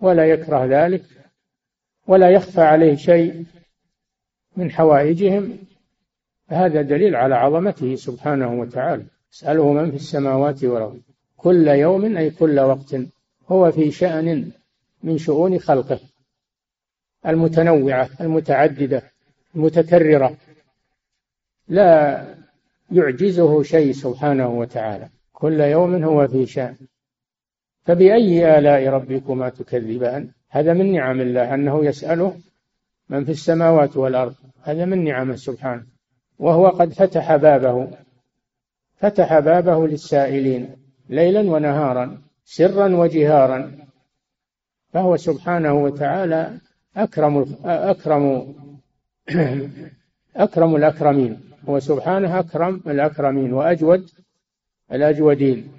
[0.00, 1.02] ولا يكره ذلك.
[2.06, 3.44] ولا يخفى عليه شيء
[4.56, 5.58] من حوائجهم
[6.48, 9.04] هذا دليل على عظمته سبحانه وتعالى.
[9.32, 11.00] اسأله من في السماوات والأرض.
[11.36, 12.96] كل يوم أي كل وقت
[13.48, 14.50] هو في شأن
[15.02, 16.00] من شؤون خلقه.
[17.26, 19.02] المتنوعة المتعددة
[19.56, 20.36] المتكررة.
[21.68, 22.24] لا
[22.92, 25.08] يعجزه شيء سبحانه وتعالى.
[25.32, 26.76] كل يوم هو في شأن.
[27.84, 32.36] فبأي آلاء ربكما تكذبان؟ هذا من نعم الله أنه يسأله
[33.08, 34.34] من في السماوات والأرض.
[34.62, 35.82] هذا من نعمه سبحانه.
[36.38, 37.88] وهو قد فتح بابه.
[38.96, 40.76] فتح بابه للسائلين
[41.08, 43.78] ليلا ونهارا سرا وجهارا.
[44.92, 46.58] فهو سبحانه وتعالى
[46.96, 48.54] أكرم أكرم
[50.36, 51.40] أكرم الأكرمين.
[51.68, 54.10] هو سبحانه أكرم الأكرمين وأجود
[54.92, 55.72] الأجودين.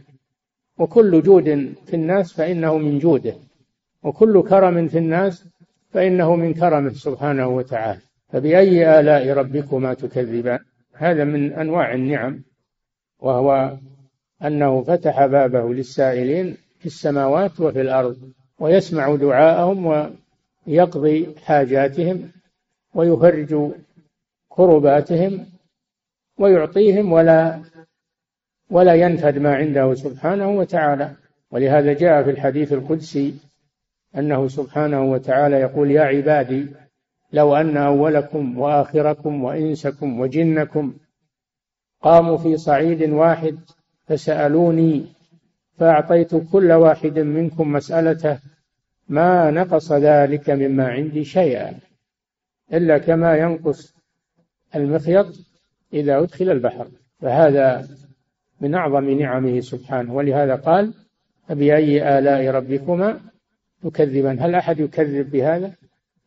[0.78, 3.44] وكل جود في الناس فإنه من جوده.
[4.06, 5.46] وكل كرم في الناس
[5.89, 8.00] فإنه من كرمه سبحانه وتعالى.
[8.30, 10.60] فبأي آلاء ربكما تكذبان؟
[10.94, 12.44] هذا من أنواع النعم
[13.20, 13.78] وهو
[14.44, 18.18] أنه فتح بابه للسائلين في السماوات وفي الأرض
[18.60, 20.12] ويسمع دعاءهم
[20.68, 22.32] ويقضي حاجاتهم
[22.94, 23.72] ويفرج
[24.50, 25.46] كرباتهم
[26.39, 27.62] ويعطيهم ولا
[28.70, 31.12] ولا ينفد ما عنده سبحانه وتعالى.
[31.52, 33.34] ولهذا جاء في الحديث القدسي
[34.17, 36.67] أنه سبحانه وتعالى يقول يا عبادي
[37.34, 40.93] لو أن أولكم وآخركم وإنسكم وجنكم
[42.01, 43.58] قاموا في صعيد واحد
[44.08, 45.06] فسألوني
[45.78, 48.39] فأعطيت كل واحد منكم مسألته
[49.10, 51.73] ما نقص ذلك مما عندي شيئا
[52.73, 53.95] إلا كما ينقص
[54.75, 55.28] المخيط
[55.93, 56.88] إذا أدخل البحر
[57.21, 57.88] فهذا
[58.62, 60.93] من أعظم نعمه سبحانه ولهذا قال
[61.47, 63.19] فبأي آلاء ربكما
[63.86, 65.74] تكذبان هل أحد يكذب بهذا؟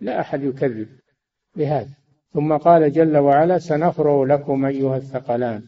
[0.00, 0.88] لا أحد يكذب
[1.56, 1.88] بهذا.
[2.32, 5.62] ثم قال جل وعلا سنفرغ لكم أيها الثقلان.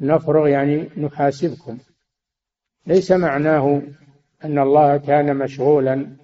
[0.00, 1.78] نفرغ يعني نحاسبكم.
[2.86, 3.82] ليس معناه
[4.44, 6.16] أن الله كان مشغولا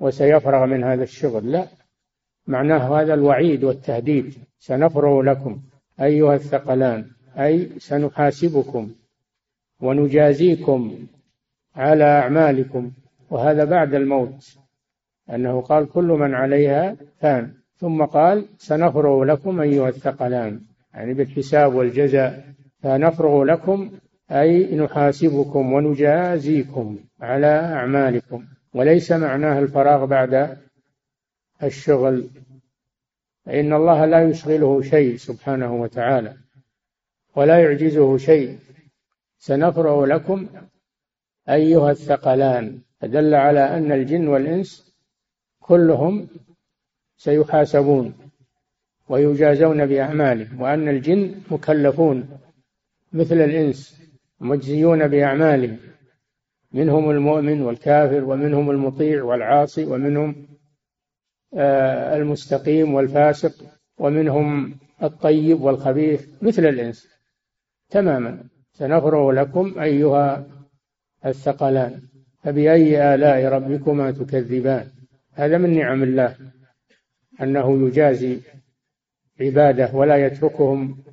[0.00, 1.52] وسيفرغ من هذا الشغل.
[1.52, 1.68] لا.
[2.46, 4.34] معناه هذا الوعيد والتهديد.
[4.58, 5.62] سنفرغ لكم
[6.00, 7.10] أيها الثقلان.
[7.36, 8.90] أي سنحاسبكم
[9.80, 11.06] ونجازيكم
[11.76, 12.92] على أعمالكم.
[13.30, 14.56] وهذا بعد الموت.
[15.30, 17.54] أنه قال كل من عليها فان.
[17.76, 20.60] ثم قال سنفرغ لكم أيها الثقلان.
[20.94, 22.44] يعني بالحساب والجزاء.
[22.82, 23.90] فنفرغ لكم
[24.30, 28.44] أي نحاسبكم ونجازيكم على أعمالكم.
[28.74, 30.56] وليس معناه الفراغ بعد
[31.62, 32.30] الشغل.
[33.46, 36.36] فإن الله لا يشغله شيء سبحانه وتعالى.
[37.36, 38.58] ولا يعجزه شيء.
[39.38, 40.46] سنفرغ لكم
[41.48, 42.78] أيها الثقلان.
[43.00, 44.94] فدل على أن الجن والإنس
[45.60, 46.28] كلهم
[47.16, 48.14] سيحاسبون
[49.08, 52.38] ويجازون بأعمالهم وأن الجن مكلفون
[53.12, 54.00] مثل الإنس
[54.40, 55.78] مجزيون بأعمالهم.
[56.72, 60.46] منهم المؤمن والكافر ومنهم المطيع والعاصي ومنهم
[61.54, 63.52] آه، المستقيم والفاسق
[63.98, 67.08] ومنهم الطيب والخبيث مثل الإنس.
[67.88, 68.44] تماما.
[68.72, 70.46] سنفرغ لكم أيها
[71.26, 72.09] الثقلان.
[72.42, 74.90] فبأي آلاء ربكما تكذبان؟
[75.32, 76.36] هذا من نعم الله
[77.42, 78.40] أنه يجازي
[79.40, 81.04] عباده ولا يتركهم.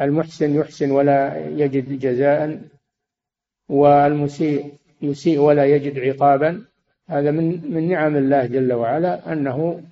[0.00, 2.60] المحسن يحسن ولا يجد جزاء
[3.68, 6.64] والمسيء يسيء ولا يجد عقابا.
[7.08, 9.82] هذا من من نعم الله جل وعلا أنه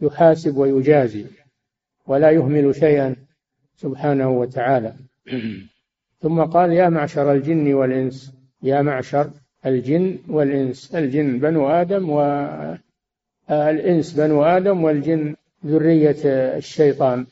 [0.00, 1.26] يحاسب ويجازي
[2.06, 3.16] ولا يهمل شيئا
[3.76, 4.94] سبحانه وتعالى.
[6.20, 9.30] ثم قال يا معشر الجن والإنس يا معشر
[9.66, 12.10] الجن والإنس الجن بنو آدم
[13.48, 15.34] والإنس بنو آدم والجن
[15.66, 16.16] ذرية
[16.56, 17.26] الشيطان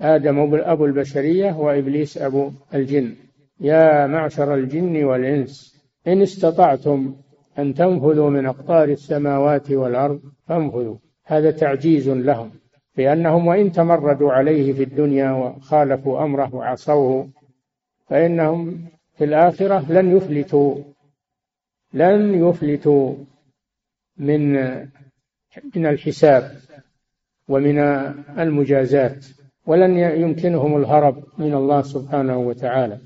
[0.00, 3.14] آدم أبو البشرية وإبليس أبو الجن.
[3.60, 7.14] يا معشر الجن والإنس إن استطعتم
[7.58, 10.96] أن تنفذوا من أقطار السماوات والأرض فانفذوا.
[11.24, 12.50] هذا تعجيز لهم
[12.96, 17.28] لأنهم وإن تمردوا عليه في الدنيا وخالفوا أمره وعصوه
[18.08, 18.84] فإنهم
[19.16, 20.93] في الآخرة لن يفلتوا.
[21.94, 23.14] لن يفلتوا
[24.18, 24.52] من
[25.76, 26.52] من الحساب
[27.48, 27.78] ومن
[28.38, 29.26] المجازات
[29.66, 32.98] ولن يمكنهم الهرب من الله سبحانه وتعالى.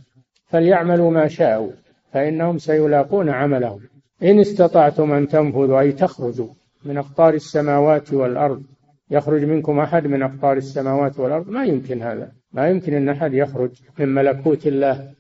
[0.47, 1.71] فليعملوا ما شاءوا
[2.13, 3.81] فإنهم سيلاقون عملهم.
[4.23, 6.49] إن استطعتم أن تنفذوا أي تخرجوا
[6.85, 8.63] من أقطار السماوات والأرض
[9.11, 12.33] يخرج منكم أحد من أقطار السماوات والأرض؟ ما يمكن هذا.
[12.53, 15.15] ما يمكن أن أحد يخرج من ملكوت الله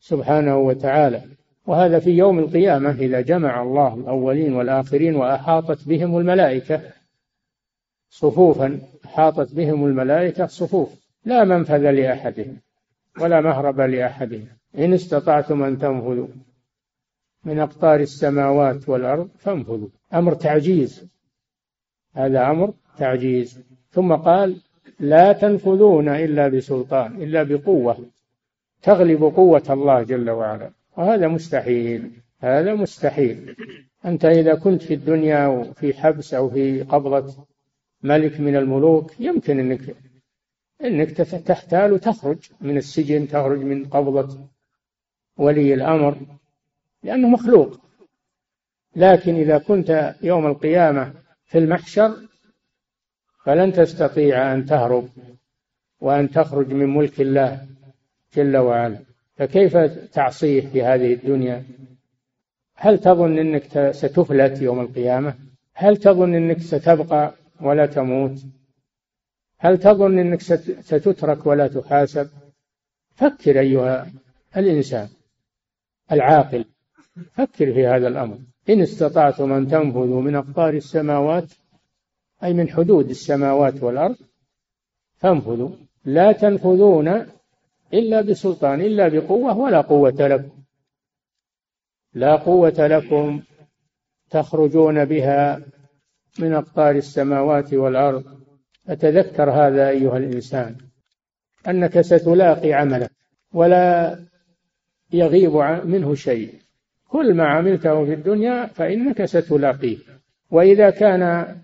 [0.00, 1.22] سبحانه وتعالى.
[1.66, 6.80] وهذا في يوم القيامة إذا جمع الله الأولين والآخرين وأحاطت بهم الملائكة.
[8.10, 10.88] صفوفا أحاطت بهم الملائكة صفوف
[11.24, 12.56] لا منفذ لأحدهم
[13.20, 14.46] ولا مهرب لأحدهم.
[14.78, 16.26] إن استطعتم أن تنفذوا
[17.44, 19.88] من أقطار السماوات والأرض فانفذوا.
[20.14, 21.06] أمر تعجيز
[22.14, 23.60] هذا أمر تعجيز.
[23.90, 24.56] ثم قال
[25.00, 27.98] لا تنفذون إلا بسلطان إلا بقوة
[28.82, 30.70] تغلب قوة الله جل وعلا.
[30.96, 33.56] وهذا مستحيل هذا مستحيل.
[34.04, 37.46] أنت إذا كنت في الدنيا وفي حبس أو في قبضة
[38.02, 39.96] ملك من الملوك يمكن أنك
[40.84, 44.38] أنك تحتال وتخرج من السجن تخرج من قبضة
[45.36, 46.18] ولي الأمر
[47.02, 47.80] لأنه مخلوق.
[48.96, 51.12] لكن إذا كنت يوم القيامة
[51.46, 52.16] في المحشر
[53.44, 55.08] فلن تستطيع أن تهرب
[56.00, 57.66] وأن تخرج من ملك الله
[58.34, 59.13] جل وعلا.
[59.36, 59.76] فكيف
[60.12, 61.64] تعصيه في هذه الدنيا؟
[62.76, 65.34] هل تظن أنك ستفلت يوم القيامة؟
[65.74, 68.38] هل تظن أنك ستبقى ولا تموت؟
[69.58, 70.40] هل تظن أنك
[70.80, 72.30] ستترك ولا تحاسب؟
[73.14, 74.06] فكر أيها
[74.56, 75.08] الإنسان
[76.12, 76.64] العاقل
[77.32, 78.38] فكر في هذا الأمر.
[78.68, 81.52] إن استطعتم أن تنفذوا من أقطار السماوات
[82.44, 84.16] أي من حدود السماوات والأرض
[85.16, 85.70] فانفذوا.
[86.04, 87.26] لا تنفذون
[87.94, 90.62] إلا بسلطان إلا بقوة ولا قوة لكم.
[92.14, 93.42] لا قوة لكم
[94.30, 95.60] تخرجون بها
[96.38, 98.24] من أقطار السماوات والأرض.
[98.84, 100.76] فتذكر هذا أيها الإنسان؟
[101.68, 103.10] أنك ستلاقي عملك
[103.52, 104.18] ولا
[105.12, 105.52] يغيب
[105.84, 106.54] منه شيء.
[107.08, 109.98] كل ما عملته في الدنيا فإنك ستلاقيه.
[110.50, 111.54] وإذا كان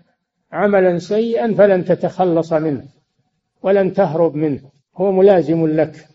[0.51, 2.85] عملا سيئا فلن تتخلص منه
[3.61, 4.71] ولن تهرب منه.
[4.95, 6.10] هو ملازم لك.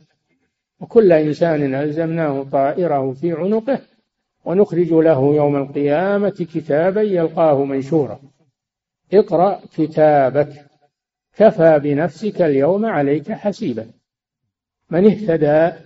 [0.80, 3.80] وكل إنسان ألزمناه طائره في عنقه
[4.44, 8.20] ونخرج له يوم القيامة كتابا يلقاه منشورا.
[9.12, 10.66] اقرأ كتابك
[11.36, 13.86] كفى بنفسك اليوم عليك حسيبا.
[14.90, 15.76] من اهتدى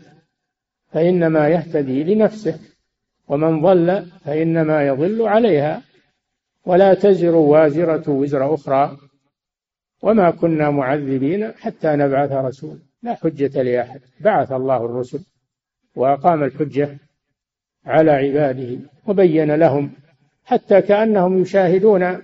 [0.92, 2.59] فإنما يهتدي لنفسه
[3.29, 5.83] ومن ضل فإنما يضل عليها.
[6.66, 8.96] ولا تزر وازرة وزر أخرى
[10.03, 12.89] وما كنا معذبين حتى نبعث رسولا.
[13.03, 14.01] لا حجة لأحد.
[14.21, 15.25] بعث الله الرسل
[15.97, 16.99] وأقام الحجة
[17.87, 19.93] على عباده وبين لهم
[20.45, 22.19] حتى كأنهم يشاهدون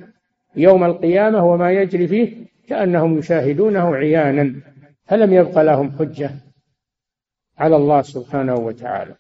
[0.57, 4.55] يوم القيامة وما يجري فيه كأنهم يشاهدونه عيانا
[5.05, 6.31] فلم يبق لهم حجة
[7.59, 9.15] على الله سبحانه وتعالى.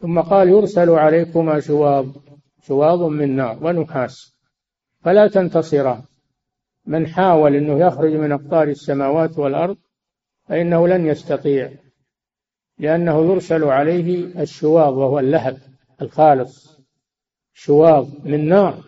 [0.00, 2.16] ثم قال يرسل عليكما شواظ
[2.62, 4.36] شواظ من نار ونحاس
[5.00, 6.02] فلا تنتصران
[6.86, 9.76] من حاول إنه يخرج من أقطار السماوات والأرض
[10.48, 11.70] فإنه لن يستطيع
[12.78, 15.58] لأنه يرسل عليه الشواظ وهو اللهب
[16.02, 16.80] الخالص.
[17.54, 18.84] شواظ من نار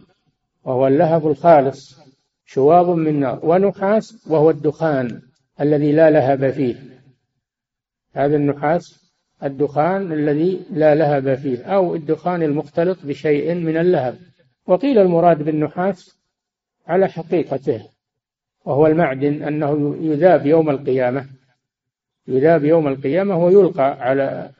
[0.64, 1.98] وهو اللهب الخالص.
[2.44, 5.22] شواظ من نار ونحاس وهو الدخان
[5.60, 6.76] الذي لا لهب فيه.
[8.12, 9.12] هذا النحاس
[9.42, 14.18] الدخان الذي لا لهب فيه أو الدخان المختلط بشيء من اللهب.
[14.66, 16.18] وقيل المراد بالنحاس
[16.86, 17.88] على حقيقته
[18.64, 21.37] وهو المعدن أنه يذاب يوم القيامة.
[22.28, 24.50] يذاب يوم القيامة ويلقى على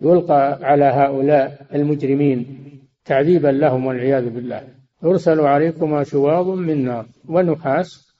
[0.00, 2.60] يلقى على هؤلاء المجرمين
[3.04, 4.68] تعذيبا لهم والعياذ بالله.
[5.02, 8.16] يرسل عليكما شواظ من نار ونحاس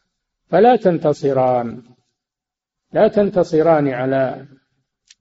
[0.49, 1.82] فلا تنتصران.
[2.93, 4.47] لا تنتصران على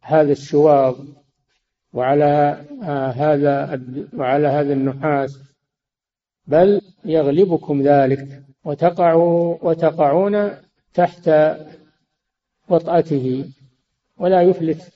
[0.02, 0.96] هذا الشواظ
[1.94, 3.82] وعلى آه، هذا
[4.14, 5.40] وعلى هذا النحاس
[6.48, 10.52] بل يغلبكم ذلك وتقعوا وتقعون
[10.94, 11.30] تحت
[12.70, 13.46] وطأته
[14.18, 14.94] ولا يفلت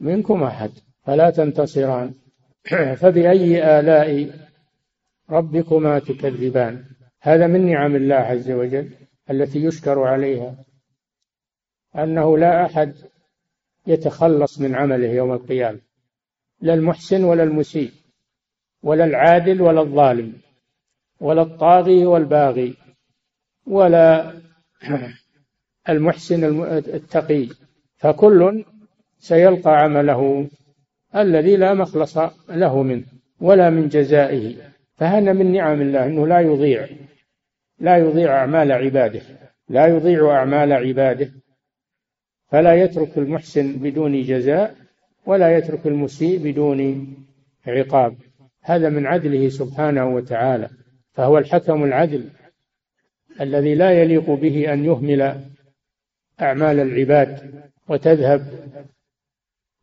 [0.00, 0.70] منكم أحد
[1.04, 2.14] فلا تنتصران.
[3.00, 4.30] فبأي آلاء
[5.30, 6.84] ربكما تكذبان؟
[7.20, 8.90] هذا من نعم الله عز وجل
[9.30, 10.64] التي يشكر عليها
[11.96, 12.94] أنه لا أحد
[13.86, 15.80] يتخلص من عمله يوم القيامة
[16.60, 17.92] لا المحسن ولا المسيء
[18.82, 20.32] ولا العادل ولا الظالم
[21.20, 22.74] ولا الطاغي والباغي
[23.66, 24.32] ولا
[25.88, 27.48] المحسن التقي.
[27.96, 28.64] فكل
[29.18, 30.48] سيلقى عمله
[31.16, 32.18] الذي لا مخلص
[32.48, 33.04] له منه
[33.40, 34.54] ولا من جزائه.
[34.94, 36.88] فهذا من نعم الله إنه لا يضيع
[37.78, 39.20] لا يضيع أعمال عباده
[39.68, 41.30] لا يضيع أعمال عباده.
[42.50, 44.76] فلا يترك المحسن بدون جزاء
[45.26, 47.06] ولا يترك المسيء بدون
[47.66, 48.16] عقاب.
[48.62, 50.68] هذا من عدله سبحانه وتعالى.
[51.12, 52.30] فهو الحكم العدل
[53.40, 55.40] الذي لا يليق به أن يهمل
[56.40, 58.46] أعمال العباد وتذهب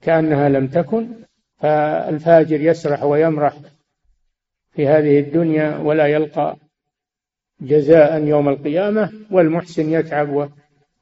[0.01, 1.07] كأنها لم تكن
[1.57, 3.57] فالفاجر يسرح ويمرح
[4.71, 6.57] في هذه الدنيا ولا يلقى
[7.61, 10.51] جزاء يوم القيامة والمحسن يتعب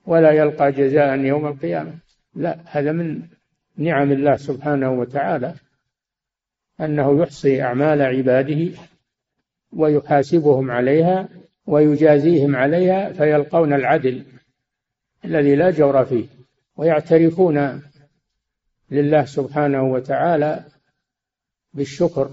[0.05, 1.93] ولا يلقى جزاء يوم القيامة.
[2.35, 3.21] لا هذا من
[3.77, 5.53] نعم الله سبحانه وتعالى
[6.81, 8.77] أنه يحصي أعمال عباده
[9.73, 11.29] ويحاسبهم عليها
[11.65, 14.23] ويجازيهم عليها فيلقون العدل.
[15.25, 16.25] الذي لا جور فيه
[16.75, 17.81] ويعترفون
[18.91, 20.65] لله سبحانه وتعالى
[21.73, 22.31] بالشكر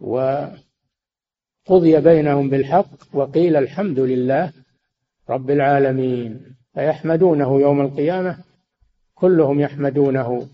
[0.00, 0.60] وقضي
[2.00, 4.52] بينهم بالحق وقيل الحمد لله
[5.28, 6.56] رب العالمين.
[6.74, 8.38] فيحمدونه يوم القيامة
[9.14, 10.48] كلهم يحمدونه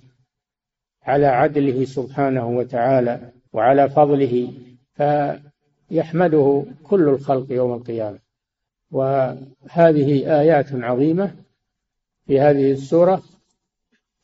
[1.03, 4.53] على عدله سبحانه وتعالى وعلى فضله
[4.95, 8.19] فيحمده كل الخلق يوم القيامة.
[8.93, 11.35] وهذه آيات عظيمة
[12.27, 13.23] في هذه السورة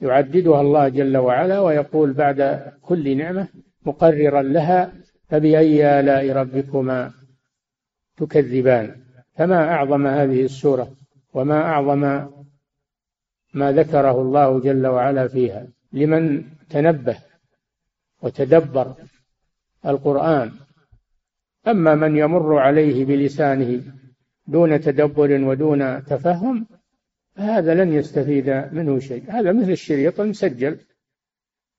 [0.01, 3.49] يعددها الله جل وعلا ويقول بعد كل نعمة
[3.87, 4.93] مقررا لها
[5.29, 7.13] فبأي آلاء ربكما
[8.17, 8.97] تكذبان؟
[9.37, 10.93] فما أعظم هذه السورة
[11.35, 12.01] وما أعظم
[13.55, 17.19] ما ذكره الله جل وعلا فيها؟ لمن تنبه
[18.23, 18.95] وتدبر
[19.87, 20.53] القرآن.
[21.69, 23.83] أما من يمر عليه بلسانه
[24.49, 26.67] دون تدبر ودون تفهم
[27.35, 29.25] فهذا لن يستفيد منه شيء.
[29.29, 30.79] هذا مثل الشريط المسجل.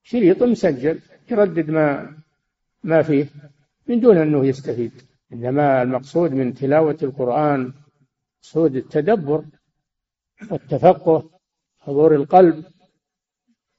[0.04, 1.00] شريط مسجل
[1.32, 2.18] يردد ما
[2.84, 3.26] ما فيه
[3.88, 4.92] من دون أنه يستفيد.
[5.34, 7.74] إنما المقصود من تلاوة القرآن
[8.38, 9.46] مقصود التدبر
[10.52, 11.30] والتفقه
[11.80, 12.64] حضور القلب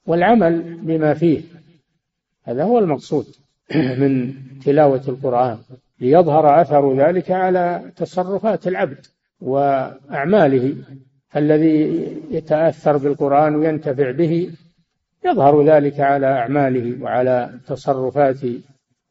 [0.06, 1.42] والعمل بما فيه.
[2.42, 3.26] هذا هو المقصود
[4.00, 4.34] من
[4.64, 5.58] تلاوة القرآن.
[6.00, 9.06] ليظهر أثر ذلك على تصرفات العبد
[9.40, 10.74] وأعماله.
[11.36, 14.50] الذي يتأثر بالقرآن وينتفع به
[15.24, 18.60] يظهر ذلك على أعماله وعلى تصرفاته.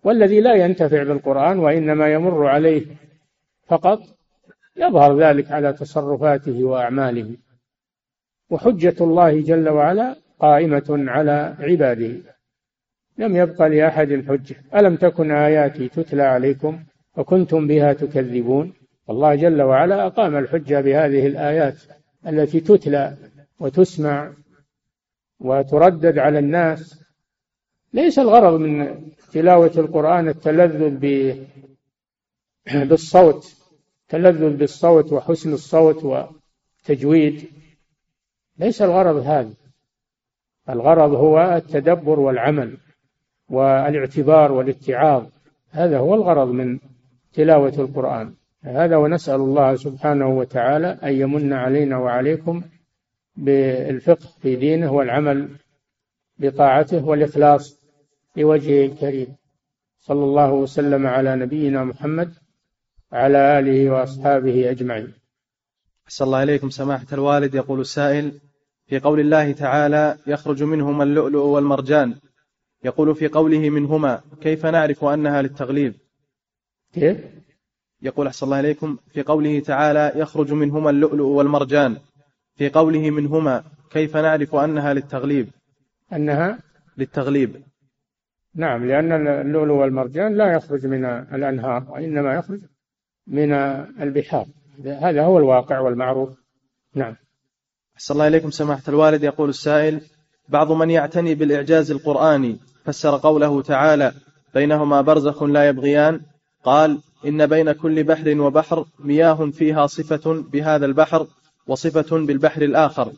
[0.04, 2.86] والذي لا ينتفع بالقرآن وإنما يمر عليه
[3.68, 4.00] فقط
[4.78, 7.38] يظهر ذلك على تصرفاته وأعماله.
[8.50, 12.39] وحجة الله جل وعلا قائمة على عباده.
[13.20, 16.84] لم يبق لأحد حجة ألم تكن آياتي تتلى عليكم
[17.17, 18.74] وكنتم بها تكذبون؟
[19.09, 21.76] الله جل وعلا أقام الحجة بهذه الآيات
[22.28, 23.17] التي تتلى
[23.59, 24.34] وتسمع
[25.39, 27.03] وتردد على الناس.
[27.93, 29.01] ليس الغرض من
[29.34, 30.89] تلاوة القرآن التلذذ
[32.65, 33.55] بالصوت
[34.09, 36.30] تلذذ بالصوت وحسن الصوت
[36.86, 37.49] وتجويد.
[38.57, 39.53] ليس الغرض هذا.
[40.70, 42.78] الغرض هو التدبر والعمل.
[43.50, 45.26] والاعتبار والاتعاظ.
[45.72, 46.80] هذا هو الغرض من
[47.34, 48.34] تلاوة القرآن.
[48.64, 52.64] هذا ونسأل الله سبحانه وتعالى أن يمن علينا وعليكم
[53.36, 55.50] بالفقه في دينه والعمل
[56.38, 57.80] بطاعته والإخلاص
[58.36, 59.36] لوجهه الكريم.
[60.00, 62.34] صلى الله وسلم على نبينا محمد
[63.12, 65.14] وعلى آله وأصحابه أجمعين.
[66.08, 68.32] أحسن الله إليكم سماحة الوالد يقول السائل
[68.88, 72.16] في قول الله تعالى يخرج منهما اللؤلؤ والمرجان.
[72.84, 75.93] يقول في قوله منهما كيف نعرف أنها للتغليب؟
[76.93, 77.17] كيف؟
[78.01, 81.97] يقول أحسن الله إليكم في قوله تعالى يخرج منهما اللؤلؤ والمرجان.
[82.55, 85.49] في قوله منهما كيف نعرف أنها للتغليب؟
[86.13, 86.59] أنها؟
[86.97, 87.63] للتغليب.
[88.55, 92.59] نعم لأن اللؤلؤ والمرجان لا يخرج من الأنهار وإنما يخرج
[93.27, 93.53] من
[94.01, 94.45] البحار.
[94.86, 96.30] هذا هو الواقع والمعروف.
[96.95, 97.15] نعم.
[97.95, 100.01] أحسن الله إليكم سماحة الوالد يقول السائل
[100.49, 102.59] بعض من يعتني بالإعجاز القرآني
[102.90, 104.14] فسر قوله تعالى
[104.54, 106.22] بينهما برزخ لا يبغيان
[106.64, 111.28] قال إن بين كل بحر وبحر مياه فيها صفة بهذا البحر
[111.68, 113.12] وصفة بالبحر الآخر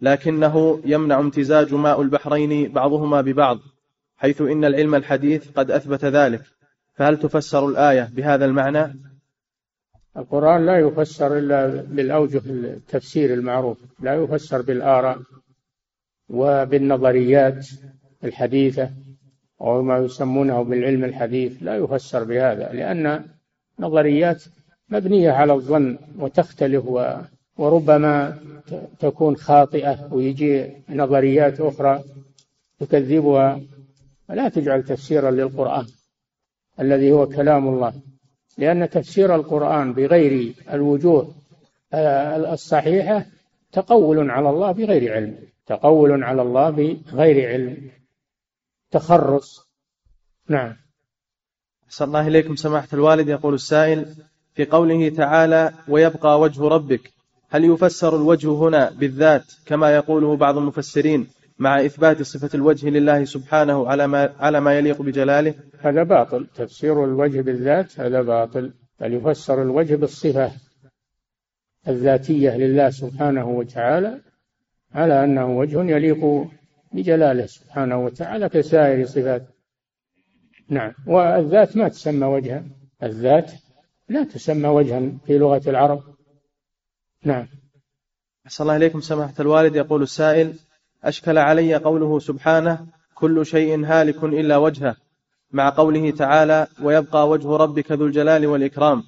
[0.00, 3.58] لكنه يمنع امتزاج ماء البحرين بعضهما ببعض
[4.16, 6.42] حيث إن العلم الحديث قد أثبت ذلك
[6.94, 9.00] فهل تفسر الآية بهذا المعنى؟
[10.16, 15.18] القرآن لا يفسر إلا بالأوجه التفسير المعروف لا يفسر بالآراء
[16.28, 17.66] وبالنظريات
[18.24, 19.05] الحديثة
[19.60, 23.24] أو ما يسمونه بالعلم الحديث لا يفسر بهذا لأن
[23.80, 24.44] نظريات
[24.88, 26.84] مبنية على الظن وتختلف
[27.58, 28.38] وربما
[29.00, 32.02] تكون خاطئة ويجي نظريات أخرى
[32.80, 33.60] تكذبها.
[34.28, 35.86] فلا تجعل تفسيرا للقرآن
[36.80, 37.92] الذي هو كلام الله
[38.58, 41.34] لأن تفسير القرآن بغير الوجوه
[41.92, 43.26] آه، الصحيحة
[43.72, 47.90] تقول على الله بغير علم تقول على الله بغير علم.
[48.90, 49.66] تخرص.
[50.48, 50.76] نعم.
[51.86, 54.14] أحسن الله إليكم سماحة الوالد يقول السائل
[54.54, 57.12] في قوله تعالى ويبقى وجه ربك.
[57.50, 61.28] هل يفسر الوجه هنا بالذات كما يقوله بعض المفسرين
[61.58, 66.46] مع إثبات صفة الوجه لله سبحانه على ما, على ما يليق بجلاله؟ هذا باطل.
[66.54, 68.72] تفسير الوجه بالذات هذا باطل.
[69.00, 70.52] بل يفسر الوجه بالصفة
[71.88, 74.20] الذاتية لله سبحانه وتعالى
[74.94, 76.48] على أنه وجه يليق
[76.92, 79.46] بجلاله سبحانه وتعالى كسائر صفات.
[80.68, 80.92] نعم.
[81.06, 82.64] والذات ما تسمى وجها.
[83.02, 83.52] الذات
[84.08, 86.02] لا تسمى وجها في لغة العرب.
[87.24, 87.46] نعم.
[88.46, 89.76] أحسن الله إليكم سماحة الوالد.
[89.76, 90.54] يقول السائل
[91.04, 94.96] أشكل علي قوله سبحانه كل شيء هالك إلا وجهه
[95.52, 99.02] مع قوله تعالى ويبقى وجه ربك ذو الجلال والإكرام.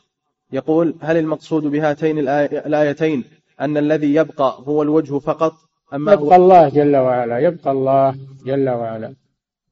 [0.53, 3.25] يقول هل المقصود بهاتين الآيتين
[3.61, 8.17] أن الذي يبقى هو الوجه فقط أما يبقى الله جل وعلا يبقى الله
[8.47, 9.15] جل وعلا.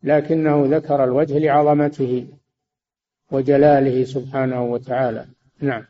[0.02, 2.26] لكنه ذكر الوجه لعظمته
[3.32, 5.26] وجلاله سبحانه وتعالى.
[5.60, 5.84] نعم.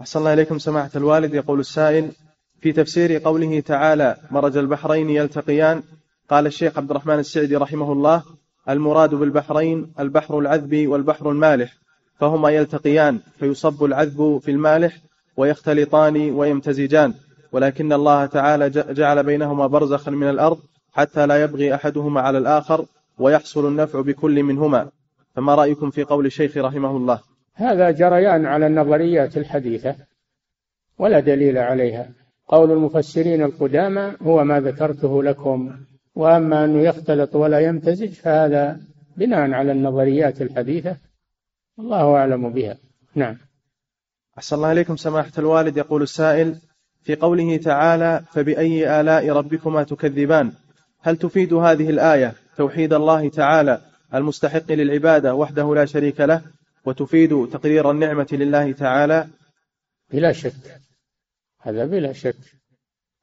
[0.00, 1.34] أحسن الله إليكم سماحة الوالد.
[1.34, 2.10] يقول السائل
[2.60, 5.82] في تفسير قوله تعالى مرج البحرين يلتقيان
[6.28, 8.22] قال الشيخ عبد الرحمن السعدي رحمه الله
[8.68, 11.74] المراد بالبحرين البحر العذب والبحر المالح
[12.20, 14.98] فهما يلتقيان فيصب العذب في المالح
[15.36, 17.14] ويختلطان ويمتزجان.
[17.52, 20.58] ولكن الله تعالى جعل بينهما برزخا من الأرض
[20.92, 22.86] حتى لا يبغي أحدهما على الآخر
[23.18, 24.90] ويحصل النفع بكل منهما.
[25.34, 27.20] فما رأيكم في قول الشيخ رحمه الله؟
[27.54, 29.96] هذا جريان على النظريات الحديثة
[30.98, 32.08] ولا دليل عليها.
[32.48, 35.76] قول المفسرين القدامى هو ما ذكرته لكم
[36.14, 38.80] وأما أنه يختلط ولا يمتزج فهذا
[39.16, 40.96] بناء على النظريات الحديثة
[41.78, 42.76] الله أعلم بها.
[43.14, 43.36] نعم.
[44.38, 44.96] أحسن الله إليكم.
[44.96, 46.56] سماحة الوالد يقول السائل
[47.06, 50.52] في قوله تعالى فبأي آلاء ربكما تكذبان؟
[51.02, 53.80] هل تفيد هذه الآية توحيد الله تعالى
[54.14, 56.42] المستحق للعبادة وحده لا شريك له
[56.84, 59.26] وتفيد تقرير النعمة لله تعالى؟
[60.12, 60.80] بلا شك.
[61.60, 62.36] هذا بلا شك.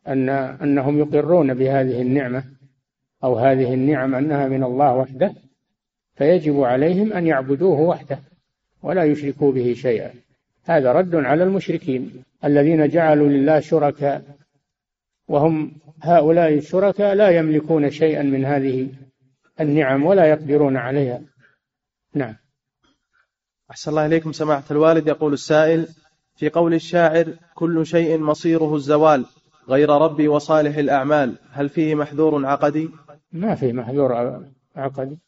[0.08, 2.44] أن أنهم يقرون بهذه النعمة
[3.24, 5.34] أو هذه النعم أنها من الله وحده
[6.16, 8.20] فيجب عليهم أن يعبدوه وحده
[8.84, 10.12] ولا يشركوا به شيئا.
[10.66, 12.24] هذا رد على المشركين.
[12.46, 14.24] الذين جعلوا لله شركاء
[15.28, 15.72] وهم
[16.02, 18.90] هؤلاء الشركاء لا يملكون شيئا من هذه
[19.60, 21.22] النعم ولا يقدرون عليها.
[22.14, 22.36] نعم.
[23.72, 25.08] أحسن الله إليكم سماحة الوالد.
[25.08, 25.88] يقول السائل
[26.36, 29.26] في قول الشاعر كل شيء مصيره الزوال
[29.70, 31.38] غير ربي وصالح الأعمال.
[31.52, 32.90] هل فيه محذور عقدي؟
[33.32, 34.14] ما فيه محذور
[34.76, 35.20] عقدي.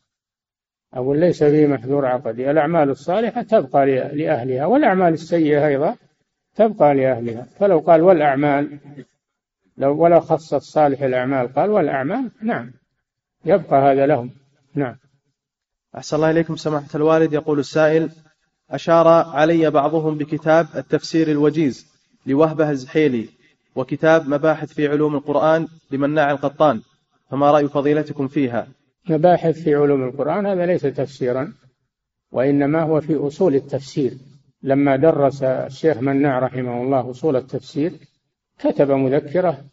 [0.93, 2.51] أقول ليس فيه محذور عقدي.
[2.51, 3.86] الأعمال الصالحة تبقى
[4.16, 5.95] لأهلها والأعمال السيئة أيضا
[6.55, 7.47] تبقى لأهلها.
[7.59, 8.79] فلو قال والأعمال
[9.77, 12.71] لو ولا خص صالح الأعمال قال والأعمال نعم.
[13.45, 14.29] يبقى هذا لهم.
[14.75, 14.95] نعم.
[15.95, 17.33] أحسن الله إليكم سماحة الوالد.
[17.33, 18.09] يقول السائل
[18.69, 21.87] أشار علي بعضهم بكتاب التفسير الوجيز
[22.25, 23.29] لوهبة الزحيلي
[23.75, 26.81] وكتاب مباحث في علوم القرآن لمناع القطان.
[27.31, 28.67] فما رأي فضيلتكم فيها؟
[29.09, 31.53] مباحث في علوم القرآن هذا ليس تفسيرا
[32.31, 34.17] وإنما هو في أصول التفسير.
[34.63, 37.91] لما درس الشيخ مناع رحمه الله أصول التفسير
[38.59, 39.65] كتب مذكرة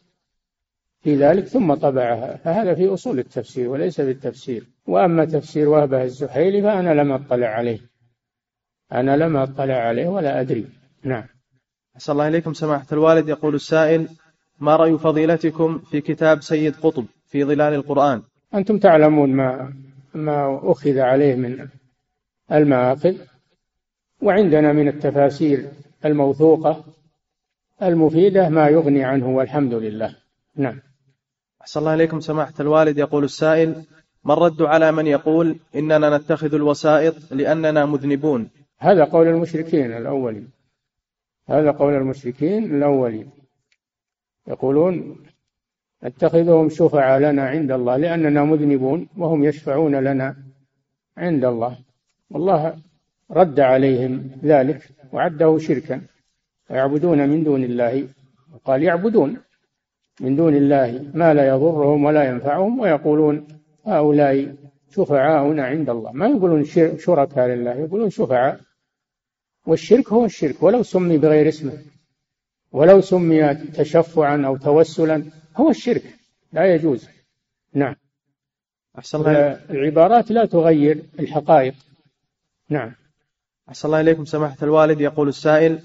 [1.03, 2.37] في ذلك ثم طبعها.
[2.37, 7.79] فهذا في أصول التفسير وليس بالتفسير وأما تفسير وهبة الزحيلي فأنا لم أطلع عليه.
[8.93, 10.67] أنا لم أطلع عليه ولا أدري.
[11.03, 11.25] نعم.
[11.97, 12.53] أحسن الله إليكم.
[12.53, 14.09] سماحة الوالد يقول السائل
[14.61, 18.23] ما رأي فضيلتكم في كتاب سيد قطب في ظلال القرآن؟
[18.55, 19.73] أنتم تعلمون ما
[20.15, 21.69] ما أخذ عليه من
[22.53, 23.17] المآخذ.
[24.23, 25.69] وعندنا من التفاسير
[26.05, 26.85] الموثوقة
[27.83, 30.17] المفيدة ما يغني عنه والحمد لله.
[30.57, 30.81] نعم.
[31.61, 32.21] أحسن الله إليكم.
[32.21, 33.85] سماحة الوالد يقول السائل
[34.25, 40.51] ما الرد على من يقول إننا نتخذ الوسائط لأننا مذنبون؟ هذا قول المشركين الأولين
[41.49, 43.31] هذا قول المشركين الأولين
[44.49, 45.17] يقولون
[46.05, 50.37] نتخذهم شفعاء لنا عند الله لأننا مذنبون وهم يشفعون لنا
[51.17, 51.79] عند الله.
[52.31, 52.77] والله
[53.33, 56.01] رد عليهم ذلك وعده شركا
[56.71, 58.09] ويعبدون من دون الله.
[58.53, 59.41] وقال يعبدون
[60.21, 63.49] من دون الله ما لا يضرهم ولا ينفعهم ويقولون
[63.87, 64.55] هؤلاء
[64.91, 66.13] شفعاؤنا عند الله.
[66.13, 66.65] ما يقولون
[66.99, 68.61] شركاء لله يقولون شفعاء.
[69.67, 70.63] والشرك هو الشرك.
[70.63, 71.79] ولو سمي بغير اسمه
[72.73, 75.25] ولو سمي تشفعا أو توسلا
[75.57, 76.03] هو الشرك.
[76.53, 77.09] لا يجوز.
[77.75, 77.95] نعم.
[78.99, 81.75] أحسن الله العبارات لا تغير الحقائق.
[82.69, 83.02] نعم.
[83.73, 85.01] أحسن الله إليكم سماحة الوالد.
[85.01, 85.81] يقول السائل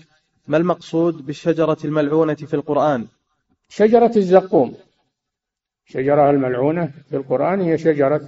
[0.48, 3.08] ما المقصود بالشجرة الملعونة في القرآن؟
[3.70, 4.76] شجرة الزقوم.
[5.86, 8.22] شجرة الملعونة في القرآن هي شجرة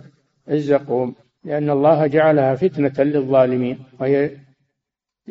[0.50, 4.32] الزقوم لأن الله جعلها فتنة للظالمين وهي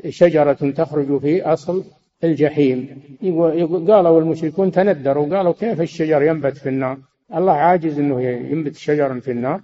[0.09, 1.85] شجرة تخرج في أصل
[2.24, 3.03] الجحيم.
[3.89, 6.99] قالوا المشركون تندروا قالوا كيف الشجر ينبت في النار؟
[7.35, 9.61] الله عاجز أنه ينبت شجرا في النار.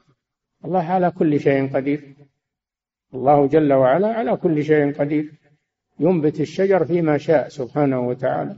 [0.65, 2.15] الله على كل شيء قدير.
[3.15, 5.33] الله جل وعلا على كل شيء قدير.
[6.01, 8.57] ينبت الشجر فيما شاء سبحانه وتعالى.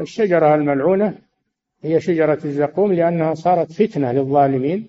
[0.00, 1.14] الشجرة الملعونة
[1.82, 4.88] هي شجرة الزقوم لأنها صارت فتنة للظالمين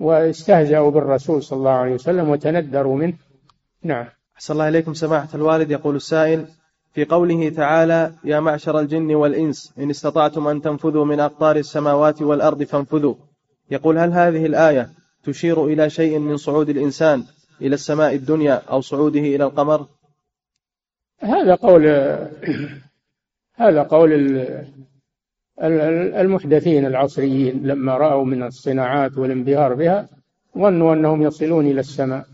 [0.00, 3.14] واستهزأوا بالرسول صلى الله عليه وسلم وتندروا منه.
[3.82, 4.06] نعم.
[4.36, 5.70] أحسن الله إليكم سماحة الوالد.
[5.70, 6.46] يقول السائل
[6.92, 12.62] في قوله تعالى يا معشر الجن والإنس إن استطعتم أن تنفذوا من أقطار السماوات والأرض
[12.62, 13.14] فانفذوا.
[13.70, 14.90] يقول هل هذه الآية
[15.24, 17.24] تشير إلى شيء من صعود الإنسان؟
[17.60, 19.86] إلى السماء الدنيا أو صعوده إلى القمر؟
[21.20, 21.86] هذا قول
[23.54, 24.12] هذا قول
[26.20, 30.08] المحدثين العصريين لما رأوا من الصناعات والانبهار بها
[30.58, 32.26] ظنوا أنهم يصلون إلى السماء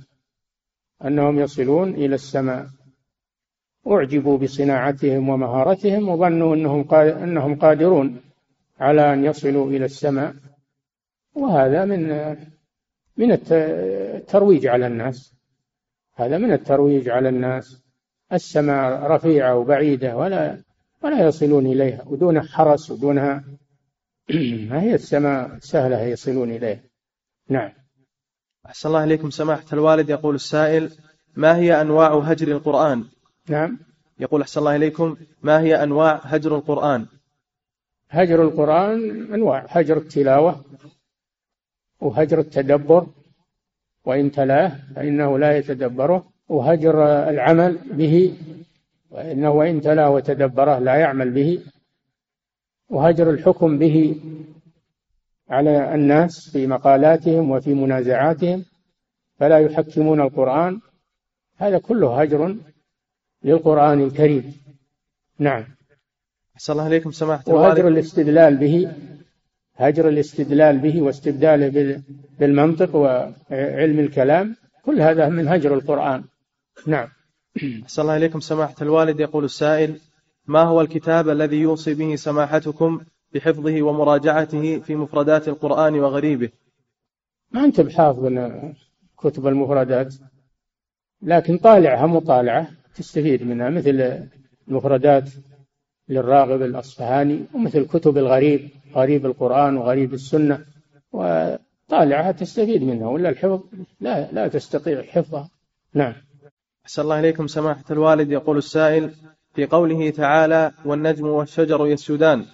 [1.05, 2.67] أنهم يصلون إلى السماء.
[3.87, 8.21] أعجبوا بصناعتهم ومهارتهم وظنوا أنهم أنهم قادرون
[8.81, 10.35] على أن يصلوا إلى السماء.
[11.35, 12.11] وهذا من
[13.17, 15.35] من الترويج على الناس.
[16.15, 17.83] هذا من الترويج على الناس.
[18.33, 20.63] السماء رفيعة وبعيدة ولا
[21.03, 23.45] ولا يصلون إليها ودون حرس ودونها
[24.71, 26.83] ما هي السماء سهلة يصلون إليها.
[27.49, 27.73] نعم.
[28.67, 29.31] أحسن الله إليكم.
[29.31, 30.91] سماحة الوالد يقول السائل
[31.37, 33.05] ما هي أنواع هجر القرآن؟
[33.49, 33.79] نعم.
[34.19, 37.07] يقول أحسن الله إليكم ما هي أنواع هجر القرآن؟
[38.09, 39.67] هجر القرآن أنواع.
[39.69, 40.65] هجر التلاوة
[42.01, 43.07] وهجر التدبر
[44.05, 46.25] وإن تلاه فإنه لا يتدبره.
[46.49, 48.35] وهجر العمل به
[49.11, 51.63] وإنه وإن تلاه وتدبره لا يعمل به.
[52.89, 54.21] وهجر الحكم به
[55.49, 58.65] على الناس في مقالاتهم وفي منازعاتهم
[59.39, 60.81] فلا يحكمون القرآن.
[61.57, 62.57] هذا كله هجر
[63.45, 64.55] للقرآن الكريم.
[65.39, 65.65] نعم.
[66.57, 67.11] أحسن الله إليكم.
[67.11, 68.93] سماحة وهجر الاستدلال به.
[69.77, 72.01] هجر الاستدلال به واستبداله
[72.39, 76.25] بالمنطق وعلم الكلام كل هذا من هجر القرآن.
[76.87, 77.09] نعم.
[77.83, 79.21] أحسن الله إليكم سماحة الوالد.
[79.21, 79.99] يقول السائل
[80.47, 83.01] ما هو الكتاب الذي يوصي به سماحتكم
[83.35, 86.49] بحفظه ومراجعته في مفردات القرآن وغريبه؟
[87.53, 88.33] ما أنت بحافظ
[89.19, 90.15] كتب المفردات
[91.23, 94.29] لكن طالعها مطالعة تستفيد منها مثل
[94.69, 95.31] المفردات
[96.09, 100.65] للراغب الأصفهاني ومثل كتب الغريب غريب القرآن وغريب السنة
[101.13, 103.61] وطالعها تستفيد منها ولا الحفظ
[104.01, 105.49] لا لا تستطيع حفظها.
[105.95, 106.15] نعم.
[106.85, 109.11] أحسن الله إليكم سماحة الوالد يقول السائل
[109.55, 112.45] في قوله تعالى والنجم والشجر يسجدان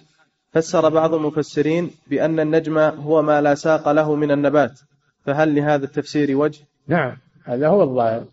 [0.51, 4.79] فسر بعض المفسرين بأن النجم هو ما لا ساق له من النبات.
[5.25, 8.25] فهل لهذا التفسير وجه؟ نعم هذا هو الظاهر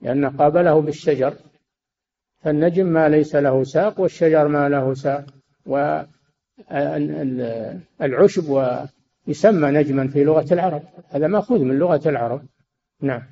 [0.00, 1.34] لأن قابله بالشجر
[2.42, 5.24] فالنجم ما ليس له ساق والشجر ما له ساق.
[8.00, 8.62] والعشب
[9.26, 10.82] يسمى نجما في لغة العرب.
[11.10, 12.42] هذا مأخوذ من لغة العرب.
[13.00, 13.22] نعم.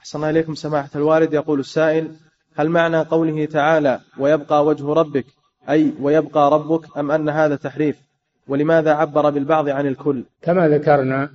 [0.00, 1.34] أحسن الله إليكم سماحة الوالد.
[1.34, 2.10] يقول السائل
[2.56, 5.24] هل معنى قوله تعالى ويبقى وجه ربك؟
[5.68, 8.02] أي ويبقى ربك أم أن هذا تحريف؟
[8.48, 11.30] ولماذا عبر بالبعض عن الكل؟ كما ذكرنا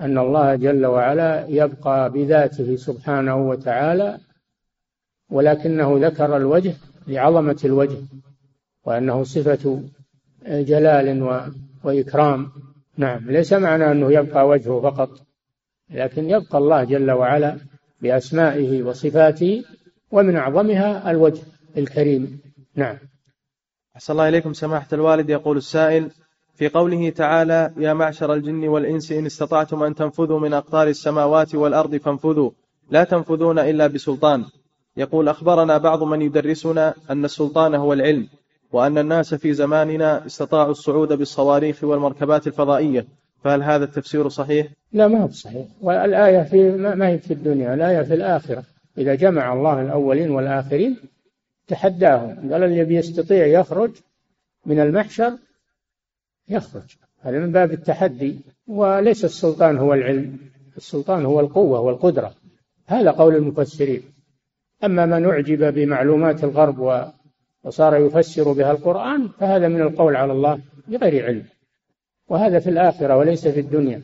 [0.00, 4.18] أن الله جل وعلا يبقى بذاته سبحانه وتعالى
[5.32, 6.74] ولكنه ذكر الوجه
[7.06, 7.98] لعظمة الوجه
[8.84, 9.82] وأنه صفة
[10.46, 11.40] جلال
[11.84, 12.48] وإكرام.
[12.96, 15.10] نعم ليس معنى أنه يبقى وجهه فقط
[15.90, 17.56] لكن يبقى الله جل وعلا
[18.02, 19.64] بأسمائه وصفاته
[20.10, 21.42] ومن أعظمها الوجه
[21.76, 22.40] الكريم.
[22.76, 22.98] نعم.
[23.96, 25.30] أحسن الله إليكم سماحة الوالد.
[25.30, 26.10] يقول السائل
[26.54, 31.96] في قوله تعالى يا معشر الجن والإنس إن استطعتم أن تنفذوا من أقطار السماوات والأرض
[31.96, 32.50] فانفذوا
[32.90, 34.44] لا تنفذون إلا بسلطان.
[34.96, 38.28] يقول أخبرنا بعض من يدرسنا أن السلطان هو العلم
[38.72, 43.06] وأن الناس في زماننا استطاعوا الصعود بالصواريخ والمركبات الفضائية.
[43.44, 45.66] فهل هذا التفسير صحيح؟ لا ما هو صحيح.
[45.80, 48.64] والآية في ما هي في الدنيا؟ الآية في الآخرة.
[48.98, 50.96] إذا جمع الله الأولين والآخرين
[51.66, 52.52] تحداهم.
[52.52, 53.90] قال اللي بيستطيع يخرج
[54.66, 55.32] من المحشر
[56.48, 56.96] يخرج.
[57.20, 58.40] هذا من باب التحدي.
[58.66, 60.38] وليس السلطان هو العلم
[60.76, 62.34] السلطان هو القوة والقدرة.
[62.86, 64.02] هذا قول المفسرين.
[64.84, 67.10] أما من أعجب بمعلومات الغرب
[67.64, 71.44] وصار يفسر بها القرآن فهذا من القول على الله بغير علم.
[72.28, 74.02] وهذا في الآخرة وليس في الدنيا.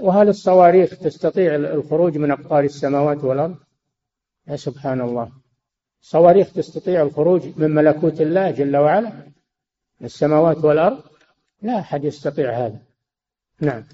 [0.00, 3.56] وهل الصواريخ تستطيع الخروج من أقطار السماوات والأرض؟
[4.48, 5.32] يا سبحان الله.
[6.00, 9.08] صواريخ تستطيع الخروج من ملكوت الله جل وعلا؟
[10.00, 11.02] من السماوات والأرض؟
[11.62, 12.78] لا أحد يستطيع هذا.
[13.60, 13.84] نعم.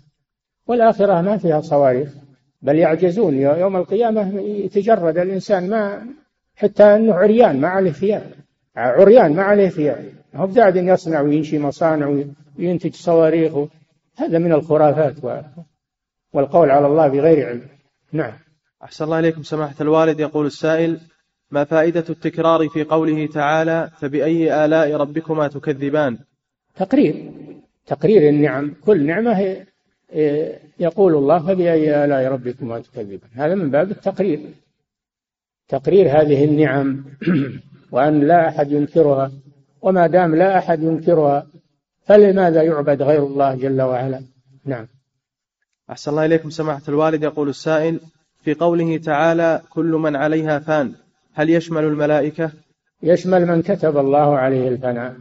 [0.66, 2.23] والآخرة ما فيها صواريخ.
[2.64, 3.34] بل يعجزون.
[3.38, 6.06] يوم القيامة يتجرد الإنسان ما
[6.56, 8.30] حتى أنه عريان ما عليه ثياب
[8.76, 10.04] عريان ما عليه ثياب
[10.34, 12.24] هو قاعد يصنع وينشي مصانع
[12.58, 13.52] وينتج صواريخ.
[14.16, 15.14] هذا من الخرافات
[16.32, 17.62] والقول على الله بغير علم.
[18.12, 18.32] نعم.
[18.84, 20.20] أحسن الله إليكم سماحة الوالد.
[20.20, 21.00] يقول السائل
[21.50, 26.18] ما فائدة التكرار في قوله تعالى فبأي آلاء ربكما تكذبان
[26.76, 27.32] تقرير.
[27.86, 28.74] تقرير النعم.
[28.84, 29.66] كل نعمة
[30.78, 33.30] يقول الله فبأي آلاء ربكما تكذبان.
[33.32, 34.40] هذا من باب التقرير.
[35.68, 37.04] تقرير هذه النعم.
[37.92, 39.32] وأن لا أحد ينكرها.
[39.82, 41.46] وما دام لا أحد ينكرها
[42.02, 44.22] فلماذا يعبد غير الله جل وعلا؟
[44.64, 44.86] نعم.
[45.90, 47.22] أحسن الله إليكم سماحة الوالد.
[47.22, 48.00] يقول السائل
[48.42, 50.94] في قوله تعالى كل من عليها فان
[51.34, 52.50] هل يشمل الملائكة؟
[53.02, 55.16] يشمل من كتب الله عليه الفناء.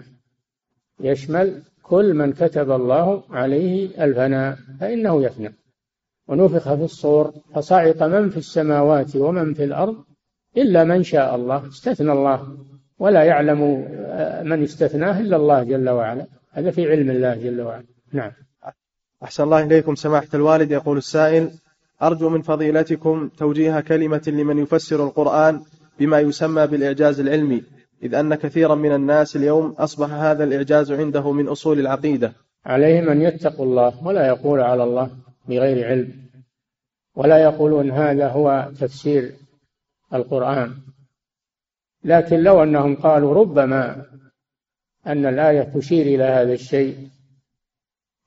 [1.00, 1.64] يشمل
[1.94, 5.52] كل من كتب الله عليه الفناء فإنه يفنى.
[6.28, 9.96] ونفخ في الصور فصعق من في السماوات ومن في الأرض
[10.58, 12.58] إلا من شاء الله استثنى الله.
[13.00, 13.62] ولا يعلم
[14.50, 16.26] من استثناه إلا الله جل وعلا.
[16.52, 17.86] هذا في علم الله جل وعلا.
[18.14, 18.32] نعم.
[19.24, 20.72] أحسن الله إليكم سماحة الوالد.
[20.72, 21.52] يقول السائل
[22.02, 25.62] أرجو من فضيلتكم توجيه كلمة لمن يفسر القرآن
[26.00, 27.64] بما يسمى بالإعجاز العلمي.
[28.04, 32.34] إذ أن كثيرا من الناس اليوم أصبح هذا الإعجاز عنده من أصول العقيدة.
[32.66, 35.10] عليهم أن يتقوا الله ولا يقول على الله
[35.48, 36.14] بغير علم.
[37.16, 39.32] ولا يقولون هذا هو تفسير
[40.14, 40.74] القرآن.
[42.04, 44.06] لكن لو أنهم قالوا ربما
[45.08, 47.10] أن الآية تشير إلى هذا الشيء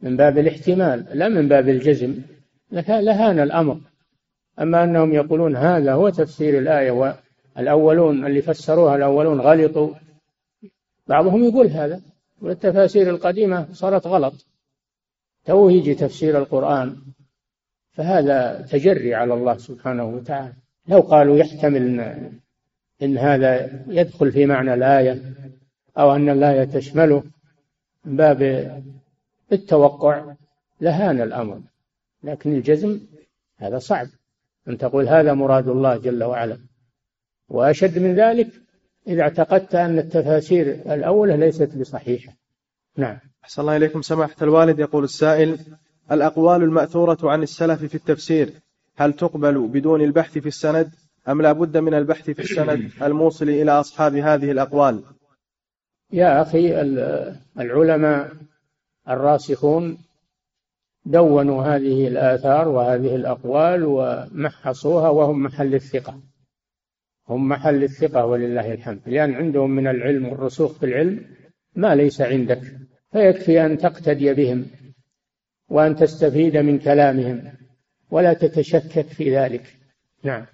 [0.01, 2.14] من باب الاحتمال لا من باب الجزم
[2.72, 3.81] لهان الأمر.
[4.61, 6.91] أما أنهم يقولون هذا هو تفسير الآية
[7.57, 9.95] والأولون اللي فسروها الأولون غلطوا.
[11.07, 12.01] بعضهم يقول هذا
[12.43, 14.47] والتفاسير القديمة صارت غلط.
[15.45, 16.97] تو يجي تفسير القرآن
[17.93, 20.53] فهذا تجري على الله سبحانه وتعالى.
[20.89, 22.33] لو قالوا يحتمل إن,
[23.03, 25.35] إن هذا يدخل في معنى الآية
[25.99, 27.23] أو أن الآية تشمله
[28.05, 28.43] من باب
[29.53, 30.35] التوقع
[30.81, 31.61] لهان الأمر.
[32.23, 33.01] لكن الجزم
[33.57, 34.07] هذا صعب.
[34.69, 36.59] أن تقول هذا مراد الله جل وعلا.
[37.49, 38.49] وأشد من ذلك
[39.07, 42.32] إذا اعتقدت أن التفاسير الأولى ليست بصحيحة.
[42.97, 43.18] نعم.
[43.44, 44.03] أحسن الله إليكم.
[44.03, 45.59] سماحة الوالد يقول السائل
[46.11, 48.53] الأقوال المأثورة عن السلف في التفسير
[48.97, 50.90] هل تقبل بدون البحث في السند؟
[51.28, 55.03] أم لا بد من البحث في السند الموصل إلى أصحاب هذه الأقوال؟
[56.12, 56.80] يا أخي
[57.61, 58.32] العلماء
[59.09, 59.99] الراسخون
[61.05, 66.20] دونوا هذه الآثار وهذه الأقوال ومحصوها وهم محل الثقة.
[67.29, 69.01] هم محل الثقة ولله الحمد.
[69.07, 71.24] لأن عندهم من العلم والرسوخ في العلم
[71.74, 72.62] ما ليس عندك.
[73.12, 74.66] فيكفي أن تقتدي بهم
[75.68, 77.53] وأن تستفيد من كلامهم
[78.11, 79.77] ولا تتشكك في ذلك.
[80.22, 80.47] نعم.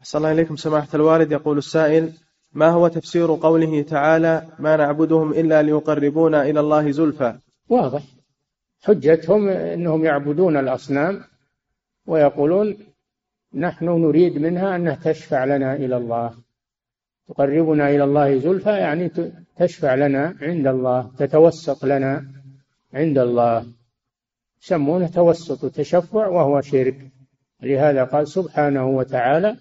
[0.00, 1.32] أحسن الله إليكم سماحة الوالد.
[1.32, 2.12] يقول السائل
[2.52, 8.02] ما هو تفسير قوله تعالى ما نعبدهم إلا ليقربونا إلى الله زلفى واضح.
[8.82, 11.24] حجتهم أنهم يعبدون الأصنام
[12.06, 12.76] ويقولون
[13.54, 16.34] نحن نريد منها أنها تشفع لنا إلى الله.
[17.28, 19.10] تقربنا إلى الله زلفى يعني
[19.56, 22.24] تشفع لنا عند الله تتوسط لنا
[22.94, 23.66] عند الله.
[24.62, 27.10] يسمونه توسط وتشفع وهو شرك.
[27.62, 29.56] لهذا قال سبحانه وتعالى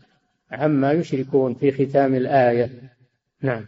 [0.51, 2.69] عما يشركون في ختام الآية.
[3.41, 3.65] نعم.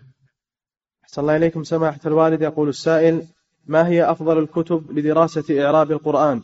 [1.03, 2.41] أحسن الله إليكم سماحة الوالد.
[2.41, 3.23] يقول السائل
[3.65, 6.41] ما هي أفضل الكتب لدراسة إعراب القرآن؟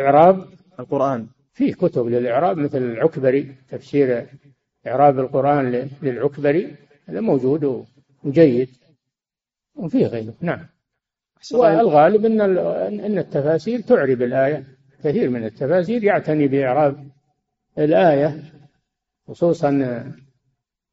[0.00, 0.46] إعراب؟
[0.80, 1.26] القرآن.
[1.60, 4.26] فيه كتب للإعراب مثل العكبري تفسير
[4.86, 6.74] إعراب القرآن للعكبري
[7.06, 7.84] هذا موجود
[8.24, 8.68] وجيد
[9.74, 10.34] وفيه غيره.
[10.40, 10.66] نعم.
[11.52, 12.40] والغالب أن
[13.00, 14.64] أن التفاسير تعرب الآية.
[15.04, 17.08] كثير من التفاسير يعتني بإعراب
[17.78, 18.42] الآية
[19.28, 19.70] خصوصا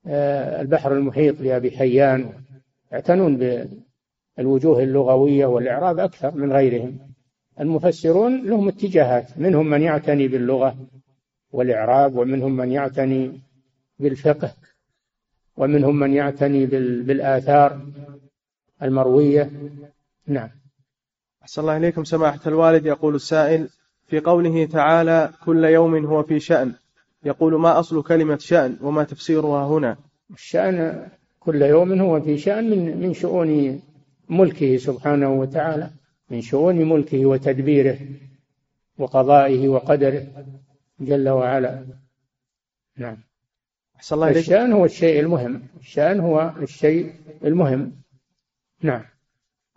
[0.08, 2.34] آه، البحر المحيط لأبي حيان.
[2.92, 3.38] يعتنون
[4.38, 7.07] بالوجوه اللغوية والإعراب أكثر من غيرهم.
[7.60, 10.76] المفسرون لهم اتجاهات منهم من يعتني باللغة
[11.52, 13.42] والإعراب ومنهم من يعتني
[14.00, 14.54] بالفقه
[15.58, 16.66] ومنهم من يعتني
[17.06, 17.82] بالآثار
[18.84, 19.52] المروية.
[20.28, 20.50] نعم.
[21.42, 22.04] أحسن الله إليكم.
[22.04, 23.70] سماحة الوالد يقول السائل
[24.08, 26.74] في قوله تعالى كل يوم هو في شأن
[27.24, 29.98] يقول ما أصل كلمة شأن وما تفسيرها هنا؟
[30.34, 31.08] الشأن
[31.40, 33.82] كل يوم هو في شأن من من شؤون
[34.30, 35.90] ملكه سبحانه وتعالى.
[36.30, 38.00] من شؤون ملكه وتدبيره
[38.98, 40.28] وقضائه وقدره
[41.00, 41.86] جل وعلا.
[42.98, 43.18] نعم.
[43.96, 45.64] أحسن الله الشأن هو الشيء المهم.
[45.80, 47.14] الشأن هو الشيء
[47.44, 47.92] المهم.
[48.82, 49.04] نعم.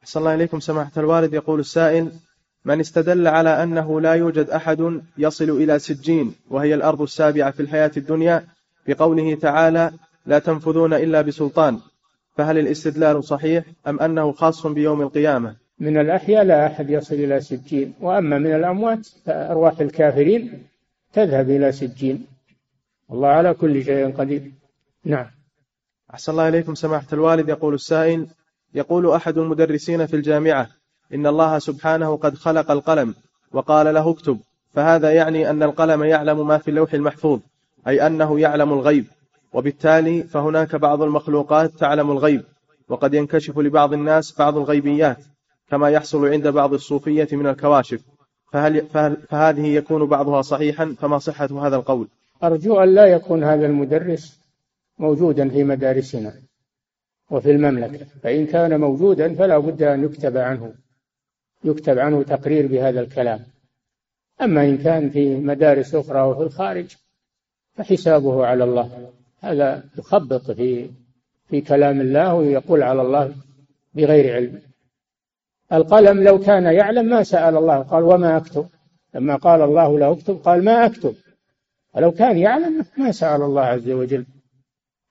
[0.02, 1.34] أحسن الله إليكم سماحة الوالد.
[1.34, 2.12] يقول السائل
[2.64, 7.90] من استدل على أنه لا يوجد أحد يصل إلى سجين وهي الأرض السابعة في الحياة
[7.96, 8.46] الدنيا
[8.86, 9.92] بقوله تعالى
[10.26, 11.80] لا تنفذون إلا بسلطان
[12.36, 17.94] فهل الاستدلال صحيح أم أنه خاص بيوم القيامة؟ من الأحياء لا أحد يصل إلى سجين
[18.00, 20.66] وأما من الأموات فأرواح الكافرين
[21.12, 22.26] تذهب إلى سجين.
[23.12, 24.52] الله على كل شيء قدير.
[25.04, 25.26] نعم.
[26.14, 27.48] أحسن الله إليكم سماحة الوالد.
[27.48, 28.26] يقول السائل
[28.74, 30.68] يقول أحد المدرسين في الجامعة
[31.14, 33.14] إن الله سبحانه قد خلق القلم
[33.52, 34.38] وقال له اكتب
[34.74, 37.40] فهذا يعني أن القلم يعلم ما في اللوح المحفوظ
[37.88, 39.04] أي أنه يعلم الغيب.
[39.52, 42.44] وبالتالي فهناك بعض المخلوقات تعلم الغيب
[42.88, 45.18] وقد ينكشف لبعض الناس بعض الغيبيات.
[45.70, 48.04] كما يحصل عند بعض الصوفية من الكواشف.
[48.52, 52.08] فهل, فهل فهذه يكون بعضها صحيحا؟ فما صحة هذا القول؟
[52.42, 54.40] أرجو أن لا يكون هذا المدرس
[54.98, 56.34] موجودا في مدارسنا
[57.30, 58.06] وفي المملكة.
[58.22, 60.74] فإن كان موجودا فلا بد أن يكتب عنه
[61.64, 63.40] يكتب عنه تقرير بهذا الكلام.
[64.42, 66.96] أما إن كان في مدارس أخرى وفي الخارج
[67.74, 69.12] فحسابه على الله.
[69.40, 70.90] هذا يخبط في
[71.48, 73.34] في كلام الله ويقول على الله
[73.94, 74.69] بغير علم.
[75.72, 77.82] القلم لو كان يعلم ما سأل الله.
[77.82, 78.66] قال وما أكتب.
[79.14, 81.14] لما قال الله له اكتب قال ما أكتب.
[81.94, 84.26] ولو كان يعلم ما سأل الله عز وجل.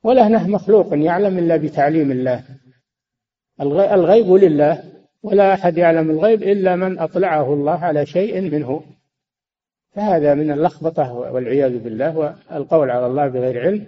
[0.03, 2.43] ولا نه مخلوق يعلم إلا بتعليم الله.
[3.61, 4.83] الغيب لله
[5.23, 8.81] ولا أحد يعلم الغيب إلا من أطلعه الله على شيء منه.
[9.91, 12.17] فهذا من اللخبطة والعياذ بالله
[12.51, 13.87] والقول على الله بغير علم.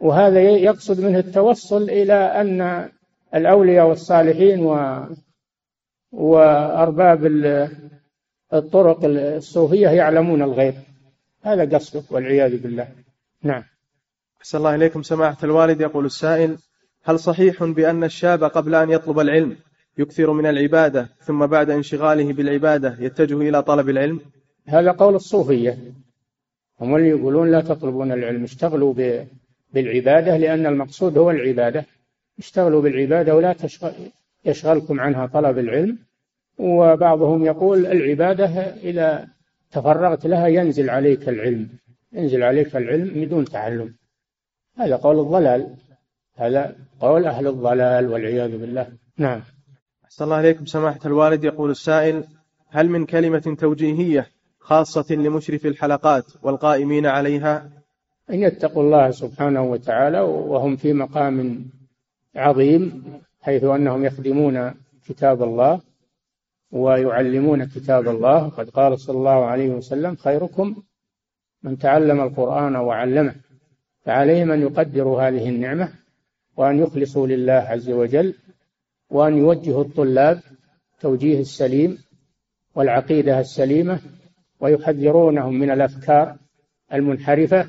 [0.00, 2.88] وهذا يقصد منه التوصل إلى أن
[3.34, 5.00] الأولياء والصالحين و
[6.12, 7.26] وأرباب
[8.52, 10.74] الطرق الصوفية يعلمون الغيب.
[11.42, 12.88] هذا قصده والعياذ بالله.
[13.42, 13.64] نعم.
[14.40, 15.80] أحسن الله إليكم سماحة الوالد.
[15.80, 16.58] يقول السائل
[17.04, 19.56] هل صحيح بأن الشاب قبل أن يطلب العلم
[19.98, 24.20] يكثر من العبادة ثم بعد انشغاله بالعبادة يتجه إلى طلب العلم؟
[24.66, 25.78] هذا قول الصوفية.
[26.80, 28.94] هم اللي يقولون لا تطلبون العلم اشتغلوا
[29.72, 31.84] بالعبادة لأن المقصود هو العبادة.
[32.38, 33.92] اشتغلوا بالعبادة ولا تشغل
[34.48, 35.98] يشغلكم عنها طلب العلم
[36.58, 39.28] وبعضهم يقول العبادة إذا
[39.70, 41.68] تفرغت لها ينزل عليك العلم
[42.12, 43.94] ينزل عليك العلم بدون تعلم.
[44.76, 45.76] هذا قول الضلال.
[46.36, 48.92] هذا قول أهل الضلال والعياذ بالله.
[49.16, 49.42] نعم.
[50.04, 52.24] أحسن الله عليكم سماحة الوالد يقول السائل
[52.68, 54.26] هل من كلمة توجيهية
[54.58, 57.70] خاصة لمشرف الحلقات والقائمين عليها؟
[58.30, 61.66] أن يتقوا الله سبحانه وتعالى وهم في مقام
[62.36, 63.04] عظيم.
[63.48, 64.74] حيث أنهم يخدمون
[65.06, 65.80] كتاب الله
[66.72, 68.48] ويعلمون كتاب الله.
[68.48, 70.82] قد قال صلى الله عليه وسلم خيركم
[71.62, 73.34] من تعلم القرآن وعلمه
[74.04, 75.92] فعليهم أن يقدروا هذه النعمة
[76.56, 78.34] وأن يخلصوا لله عز وجل
[79.10, 80.40] وأن يوجهوا الطلاب
[81.00, 81.98] توجيه السليم
[82.74, 84.00] والعقيدة السليمة
[84.60, 86.36] ويحذرونهم من الأفكار
[86.92, 87.66] المنحرفة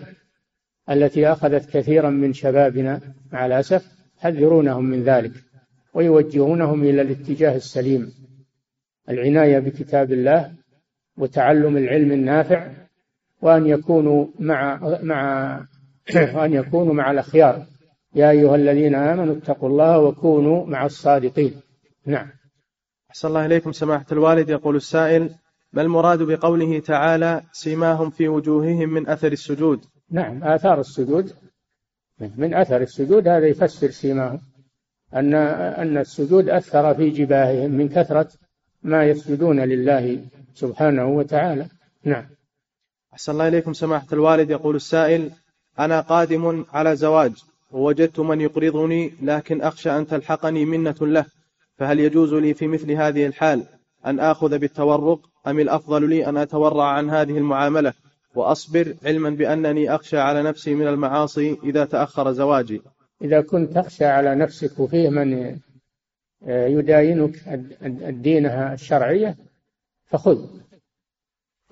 [0.89, 3.01] التي أخذت كثيرا من شبابنا
[3.31, 5.48] مع الأسف يحذرونهم من ذلك.
[5.93, 8.13] ويوجهونهم إلى الاتجاه السليم
[9.09, 10.53] العناية بكتاب الله
[11.17, 12.71] وتعلم العلم النافع
[13.41, 15.59] وأن يكونوا مع مع
[16.35, 17.65] وأن يكونوا مع الأخيار.
[18.15, 21.61] يا أيها الذين آمنوا اتقوا الله وكونوا مع الصادقين.
[22.05, 22.27] نعم.
[23.09, 24.49] أحسن الله إليكم سماحة الوالد.
[24.49, 25.35] يقول السائل
[25.73, 31.33] ما المراد بقوله تعالى سيماهم في وجوههم من أثر السجود؟ نعم آثار السجود.
[32.37, 34.39] من أثر السجود هذا يفسر سيماهم.
[35.13, 38.29] أن أن السجود أثر في جباههم من كثرة
[38.83, 41.65] ما يسجدون لله سبحانه وتعالى.
[42.03, 42.25] نعم.
[43.13, 44.49] أحسن الله إليكم سماحة الوالد.
[44.49, 45.31] يقول السائل
[45.79, 47.31] أنا قادم على زواج
[47.71, 51.25] ووجدت من يقرضني لكن أخشى أن تلحقني منة له
[51.77, 53.63] فهل يجوز لي في مثل هذه الحال
[54.05, 57.93] أن آخذ بالتورق؟ أم الأفضل لي أن أتورع عن هذه المعاملة؟
[58.35, 62.81] وأصبر علما بأنني أخشى على نفسي من المعاصي إذا تأخر زواجي.
[63.21, 65.59] إذا كنت تخشى على نفسك وفيه من
[66.47, 67.47] يداينك
[67.83, 69.35] الدينها الشرعية
[70.05, 70.47] فخذ.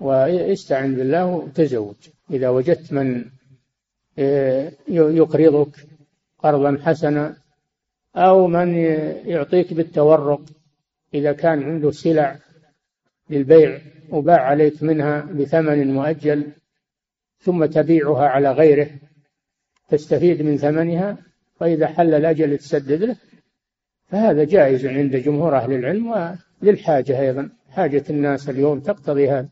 [0.00, 1.96] واستعن بالله وتزوج.
[2.30, 3.24] إذا وجدت من
[4.88, 5.76] يقرضك
[6.38, 7.36] قرضا حسنا
[8.16, 8.74] أو من
[9.26, 10.40] يعطيك بالتورق
[11.14, 12.38] إذا كان عنده سلع
[13.30, 13.80] للبيع
[14.10, 16.52] وباع عليك منها بثمن مؤجل
[17.40, 18.90] ثم تبيعها على غيره
[19.88, 21.16] تستفيد من ثمنها
[21.60, 23.16] وإذا حل الأجل تسدد له
[24.06, 27.50] فهذا جائز عند جمهور أهل العلم وللحاجة أيضا.
[27.70, 29.48] حاجة الناس اليوم تقتضي هذا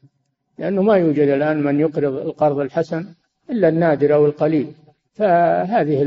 [0.58, 3.06] لأنه ما يوجد الآن من يقرض القرض الحسن
[3.50, 4.72] إلا النادر أو القليل.
[5.12, 6.02] فهذه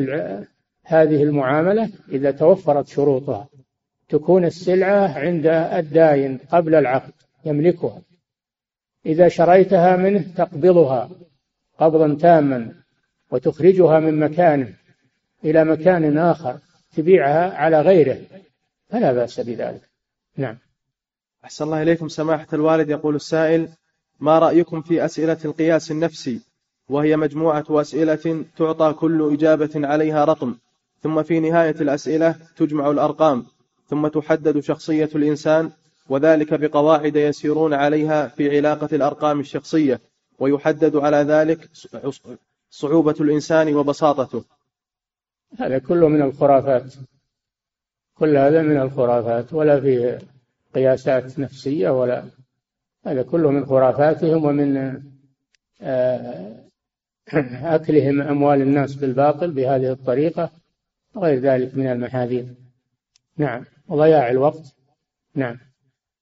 [0.83, 3.49] هذه المعاملة إذا توفرت شروطها
[4.09, 7.13] تكون السلعة عند الداين قبل العقد
[7.45, 8.01] يملكها.
[9.05, 11.09] إذا شريتها منه تقبضها
[11.77, 12.73] قبضا تاما
[13.31, 14.73] وتخرجها من مكانه.
[15.45, 16.59] إلى مكان آخر
[16.95, 18.17] تبيعها على غيره
[18.89, 19.81] فلا بأس بذلك.
[20.37, 20.57] نعم.
[21.43, 22.07] أحسن الله إليكم.
[22.07, 23.69] سماحة الوالد يقول السائل
[24.19, 26.41] ما رأيكم في أسئلة القياس النفسي؟
[26.89, 30.55] وهي مجموعة أسئلة تعطى كل إجابة عليها رقم
[31.03, 33.45] ثم في نهاية الأسئلة تجمع الأرقام
[33.89, 35.71] ثم تحدد شخصية الإنسان
[36.09, 39.99] وذلك بقواعد يسيرون عليها في علاقة الأرقام الشخصية
[40.39, 41.69] ويحدد على ذلك
[42.69, 44.43] صعوبة الإنسان وبساطته.
[45.57, 46.93] هذا كله من الخرافات.
[48.13, 50.19] كل هذا من الخرافات ولا فيه
[50.75, 52.23] قياسات نفسية ولا
[53.05, 55.01] هذا كله من خرافاتهم ومن
[55.81, 56.55] آه،
[57.75, 60.49] أكلهم أموال الناس بالباطل بهذه الطريقة
[61.15, 62.45] وغير ذلك من المحاذير.
[63.37, 63.65] نعم.
[63.87, 64.75] وضياع الوقت.
[65.35, 65.57] نعم.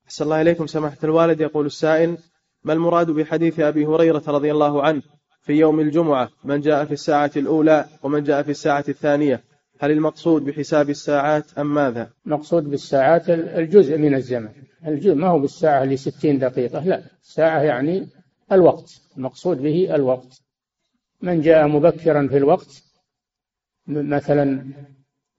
[0.05, 1.41] أحسن الله إليكم سماحة الوالد.
[1.41, 2.17] يقول السائل
[2.63, 5.01] ما المراد بحديث أبي هريرة رضي الله عنه؟
[5.48, 9.43] في يوم الجمعة من جاء في الساعة الأولى ومن جاء في الساعة الثانية.
[9.80, 14.50] هل المقصود بحساب الساعات أم ماذا؟ مقصود بالساعات الجزء من الزمن.
[14.88, 17.04] الجزء ما هو بالساعة لستين دقيقة لا.
[17.24, 18.08] الساعة يعني
[18.52, 19.02] الوقت.
[19.18, 20.41] المقصود به الوقت.
[21.22, 22.84] من جاء مبكرا في الوقت
[23.88, 24.66] مثلا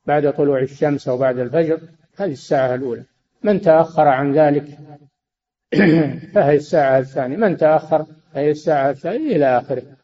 [0.06, 1.80] بعد طلوع الشمس أو بعد الفجر
[2.16, 3.04] هذه الساعة الأولى.
[3.42, 4.78] من تأخر عن ذلك؟
[6.34, 7.36] فهي الساعة الثانية.
[7.36, 9.97] من تأخر؟ فهي الساعة الثانية إلى آخره.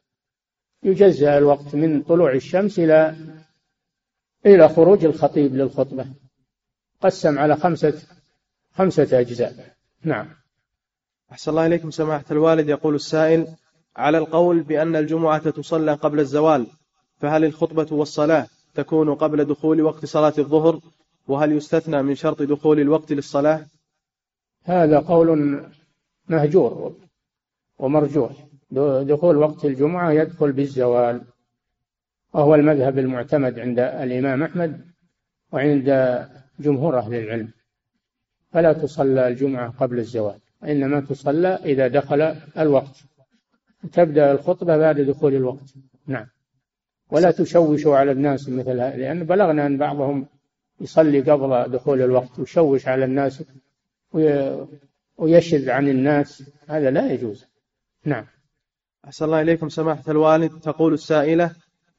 [0.85, 3.17] يجزأ الوقت من طلوع الشمس إلى
[4.47, 6.07] إلى خروج الخطيب للخطبة.
[7.01, 8.03] قسم على خمسة
[8.73, 9.75] خمسة أجزاء.
[10.03, 10.29] نعم.
[11.33, 12.69] أحسن الله إليكم سماحة الوالد.
[12.69, 13.47] يقول السائل
[13.97, 16.67] على القول بأن الجمعة تصلى قبل الزوال
[17.21, 20.81] فهل الخطبة والصلاة تكون قبل دخول وقت صلاة الظهر؟
[21.29, 23.67] وهل يستثنى من شرط دخول الوقت للصلاة؟
[24.63, 25.61] هذا قول
[26.29, 26.97] مهجور
[27.79, 28.44] ومرجوح.
[29.05, 31.23] دخول وقت الجمعة يدخل بالزوال
[32.33, 34.81] وهو المذهب المعتمد عند الإمام أحمد
[35.53, 36.19] وعند
[36.61, 37.49] جمهور أهل العلم.
[38.53, 42.23] فلا تصلى الجمعة قبل الزوال إنما تصلى إذا دخل
[42.59, 43.05] الوقت.
[43.93, 45.75] تبدأ الخطبة بعد دخول الوقت.
[46.07, 46.27] نعم.
[47.11, 50.27] ولا تشوشوا على الناس مثل هذا لأن بلغنا أن بعضهم
[50.81, 53.45] يصلي قبل دخول الوقت ويشوش على الناس
[55.19, 56.51] ويشذ عن الناس.
[56.69, 57.47] هذا لا يجوز.
[58.05, 58.25] نعم.
[59.05, 61.51] أحسن الله إليكم سماحة الوالد تقول السائلة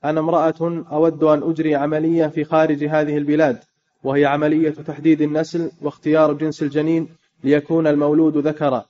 [0.03, 3.59] أنا امرأة أود أن أجري عملية في خارج هذه البلاد
[4.03, 7.07] وهي عملية تحديد النسل واختيار جنس الجنين
[7.43, 8.85] ليكون المولود ذكرا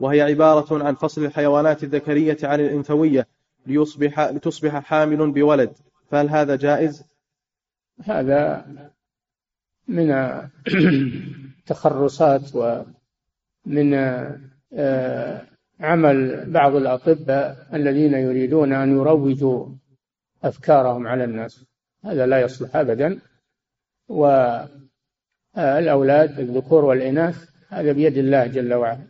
[0.00, 3.26] وهي عبارة عن فصل الحيوانات الذكرية عن الأنثوية
[3.66, 5.72] ليصبح لتصبح حامل بولد
[6.10, 7.04] فهل هذا جائز؟
[8.04, 8.66] هذا
[9.88, 10.10] من
[11.58, 13.94] التخرصات ومن
[14.74, 15.47] آه،
[15.80, 19.66] عمل بعض الأطباء الذين يريدون أن يروجوا
[20.44, 21.64] أفكارهم على الناس.
[22.04, 23.20] هذا لا يصلح أبدا.
[24.08, 25.30] والأولاد
[26.40, 29.06] الذكور والإناث هذا بيد الله جل وعلا.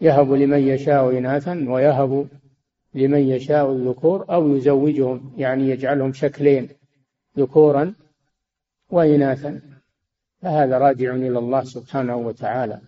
[0.00, 2.28] يهب لمن يشاء إناثا ويهب
[2.94, 6.68] لمن يشاء الذكور أو يزوجهم يعني يجعلهم شكلين
[7.38, 7.94] ذكورا
[8.90, 9.60] وإناثا.
[10.42, 12.80] فهذا راجع إلى الله سبحانه وتعالى.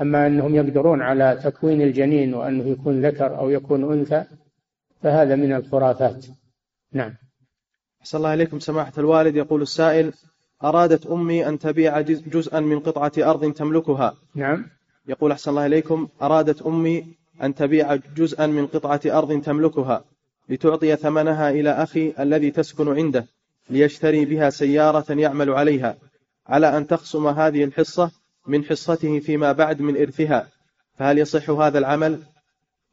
[0.00, 4.24] أما أنهم يقدرون على تكوين الجنين وأنه يكون ذكر أو يكون أنثى
[5.02, 6.26] فهذا من الخرافات.
[6.92, 7.14] نعم.
[8.00, 9.36] أحسن الله إليكم سماحة الوالد.
[9.36, 10.12] يقول السائل
[10.64, 14.14] أرادت أمي أن تبيع جزءا من قطعة أرض تملكها.
[14.34, 14.66] نعم.
[15.06, 20.04] يقول أحسن الله إليكم أرادت أمي أن تبيع جزءا من قطعة أرض تملكها
[20.48, 23.26] لتعطي ثمنها إلى أخي الذي تسكن عنده
[23.70, 25.96] ليشتري بها سيارة يعمل عليها.
[26.46, 30.48] على أن تخصم هذه الحصة من حصته فيما بعد من إرثها.
[30.98, 32.18] فهل يصح هذا العمل؟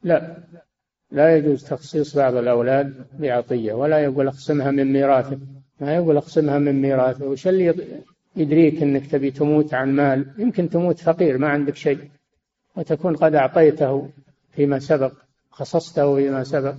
[0.02, 0.36] لا.
[1.10, 5.38] لا يجوز تخصيص بعض الأولاد بعطية ولا يقول أقسمها من ميراثه.
[5.80, 7.24] ما يقول أقسمها من ميراثه.
[7.24, 7.74] وش اللي
[8.36, 11.98] يدريك إنك تبي تموت عن مال؟ يمكن تموت فقير ما عندك شيء.
[12.76, 14.10] وتكون قد أعطيته
[14.50, 15.12] فيما سبق
[15.50, 16.74] خصصته فيما سبق.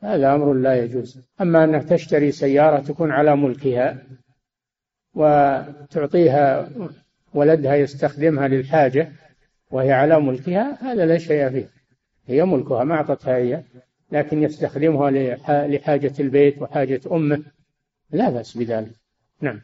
[0.00, 1.20] هذا أمر لا يجوز.
[1.40, 4.02] أما أنك تشتري سيارة تكون على ملكها
[5.14, 6.68] وتعطيها
[7.36, 9.12] ولدها يستخدمها للحاجة
[9.70, 11.70] وهي على ملكها هذا لا شيء فيه.
[12.26, 13.62] هي ملكها ما أعطتها هي
[14.12, 15.10] لكن يستخدمها
[15.68, 17.42] لحاجة البيت وحاجة أمه.
[18.10, 18.92] لا بأس بذلك.
[19.40, 19.60] نعم.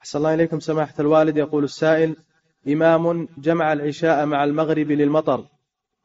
[0.00, 1.36] أحسن الله إليكم سماحة الوالد.
[1.36, 2.16] يقول السائل
[2.68, 5.44] إمام جمع العشاء مع المغرب للمطر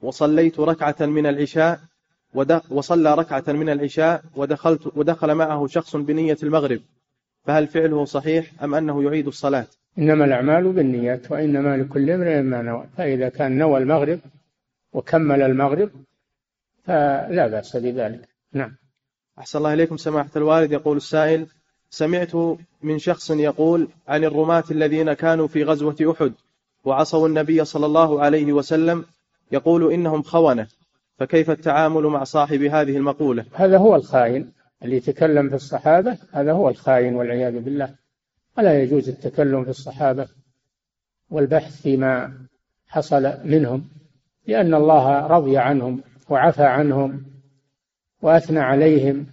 [0.01, 1.79] وصليت ركعة من العشاء
[2.69, 6.81] وصلى ركعة من العشاء ودخلت ودخل معه شخص بنية المغرب
[7.43, 9.67] فهل فعله صحيح أم أنه يعيد الصلاة؟
[9.97, 12.85] إنما الأعمال بالنيات وإنما لكل امرئ ما نوى.
[12.97, 14.19] فإذا كان نوى المغرب
[14.93, 15.89] وكمل المغرب
[16.83, 18.29] فلا بأس بذلك.
[18.53, 18.75] نعم.
[19.39, 20.71] أحسن الله إليكم سماحة الوالد.
[20.71, 21.47] يقول السائل
[21.89, 22.35] سمعت
[22.81, 26.33] من شخص يقول عن الرماة الذين كانوا في غزوة أحد
[26.85, 29.05] وعصوا النبي صلى الله عليه وسلم
[29.51, 30.67] يقول إنهم خونة
[31.17, 34.51] فكيف التعامل مع صاحب هذه المقولة؟ هذا هو الخائن
[34.83, 38.00] اللي يتكلم في الصحابة هذا هو الخائن والعياذ بالله.
[38.61, 40.27] ولا يجوز التكلم في الصحابة
[41.29, 42.33] والبحث فيما
[42.87, 43.89] حصل منهم
[44.47, 47.25] لأن الله رضي عنهم وعفى عنهم
[48.21, 49.27] وأثنى عليهم.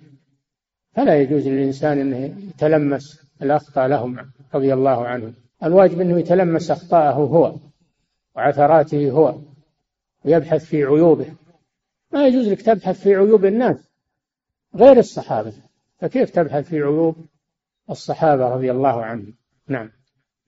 [0.93, 2.17] فلا يجوز للإنسان أنه
[2.49, 5.35] يتلمس الأخطاء لهم رضي الله عنهم.
[5.63, 7.57] الواجب أنه يتلمس أخطاءه هو
[8.37, 9.39] وعثراته هو
[10.25, 11.33] ويبحث في عيوبه.
[12.13, 13.89] ما يجوز لك تبحث في عيوب الناس
[14.77, 15.53] غير الصحابة.
[15.99, 17.17] فكيف تبحث في عيوب
[17.91, 19.35] الصحابة رضي الله عنهم.
[19.69, 19.91] نعم.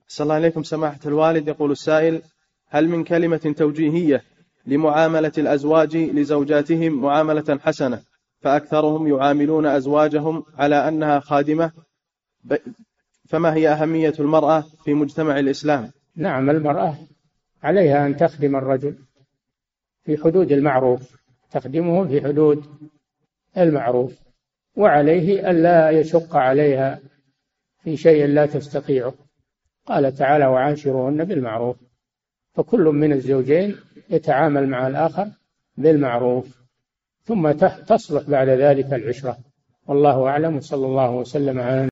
[0.07, 1.47] صلى الله عليكم سماحة الوالد.
[1.47, 2.21] يقول السائل
[2.67, 4.23] هل من كلمة توجيهية
[4.65, 8.01] لمعاملة الأزواج لزوجاتهم معاملة حسنة
[8.41, 11.71] فأكثرهم يعاملون أزواجهم على أنها خادمة؟
[13.29, 16.95] فما هي أهمية المرأة في مجتمع الإسلام؟ نعم المرأة
[17.63, 18.95] عليها أن تخدم الرجل
[20.03, 21.17] في حدود المعروف
[21.51, 22.65] تخدمه في حدود
[23.57, 24.13] المعروف
[24.75, 26.99] وعليه ألا يشق عليها
[27.83, 29.13] في شيء لا تستطيعه.
[29.85, 31.77] قال تعالى وعاشروهن بالمعروف.
[32.53, 33.75] فكل من الزوجين
[34.09, 35.31] يتعامل مع الآخر
[35.77, 36.61] بالمعروف.
[37.23, 37.51] ثم
[37.87, 39.37] تصلح بعد ذلك العشرة.
[39.87, 40.59] والله أعلم.
[40.59, 41.90] صلى الله وسلم على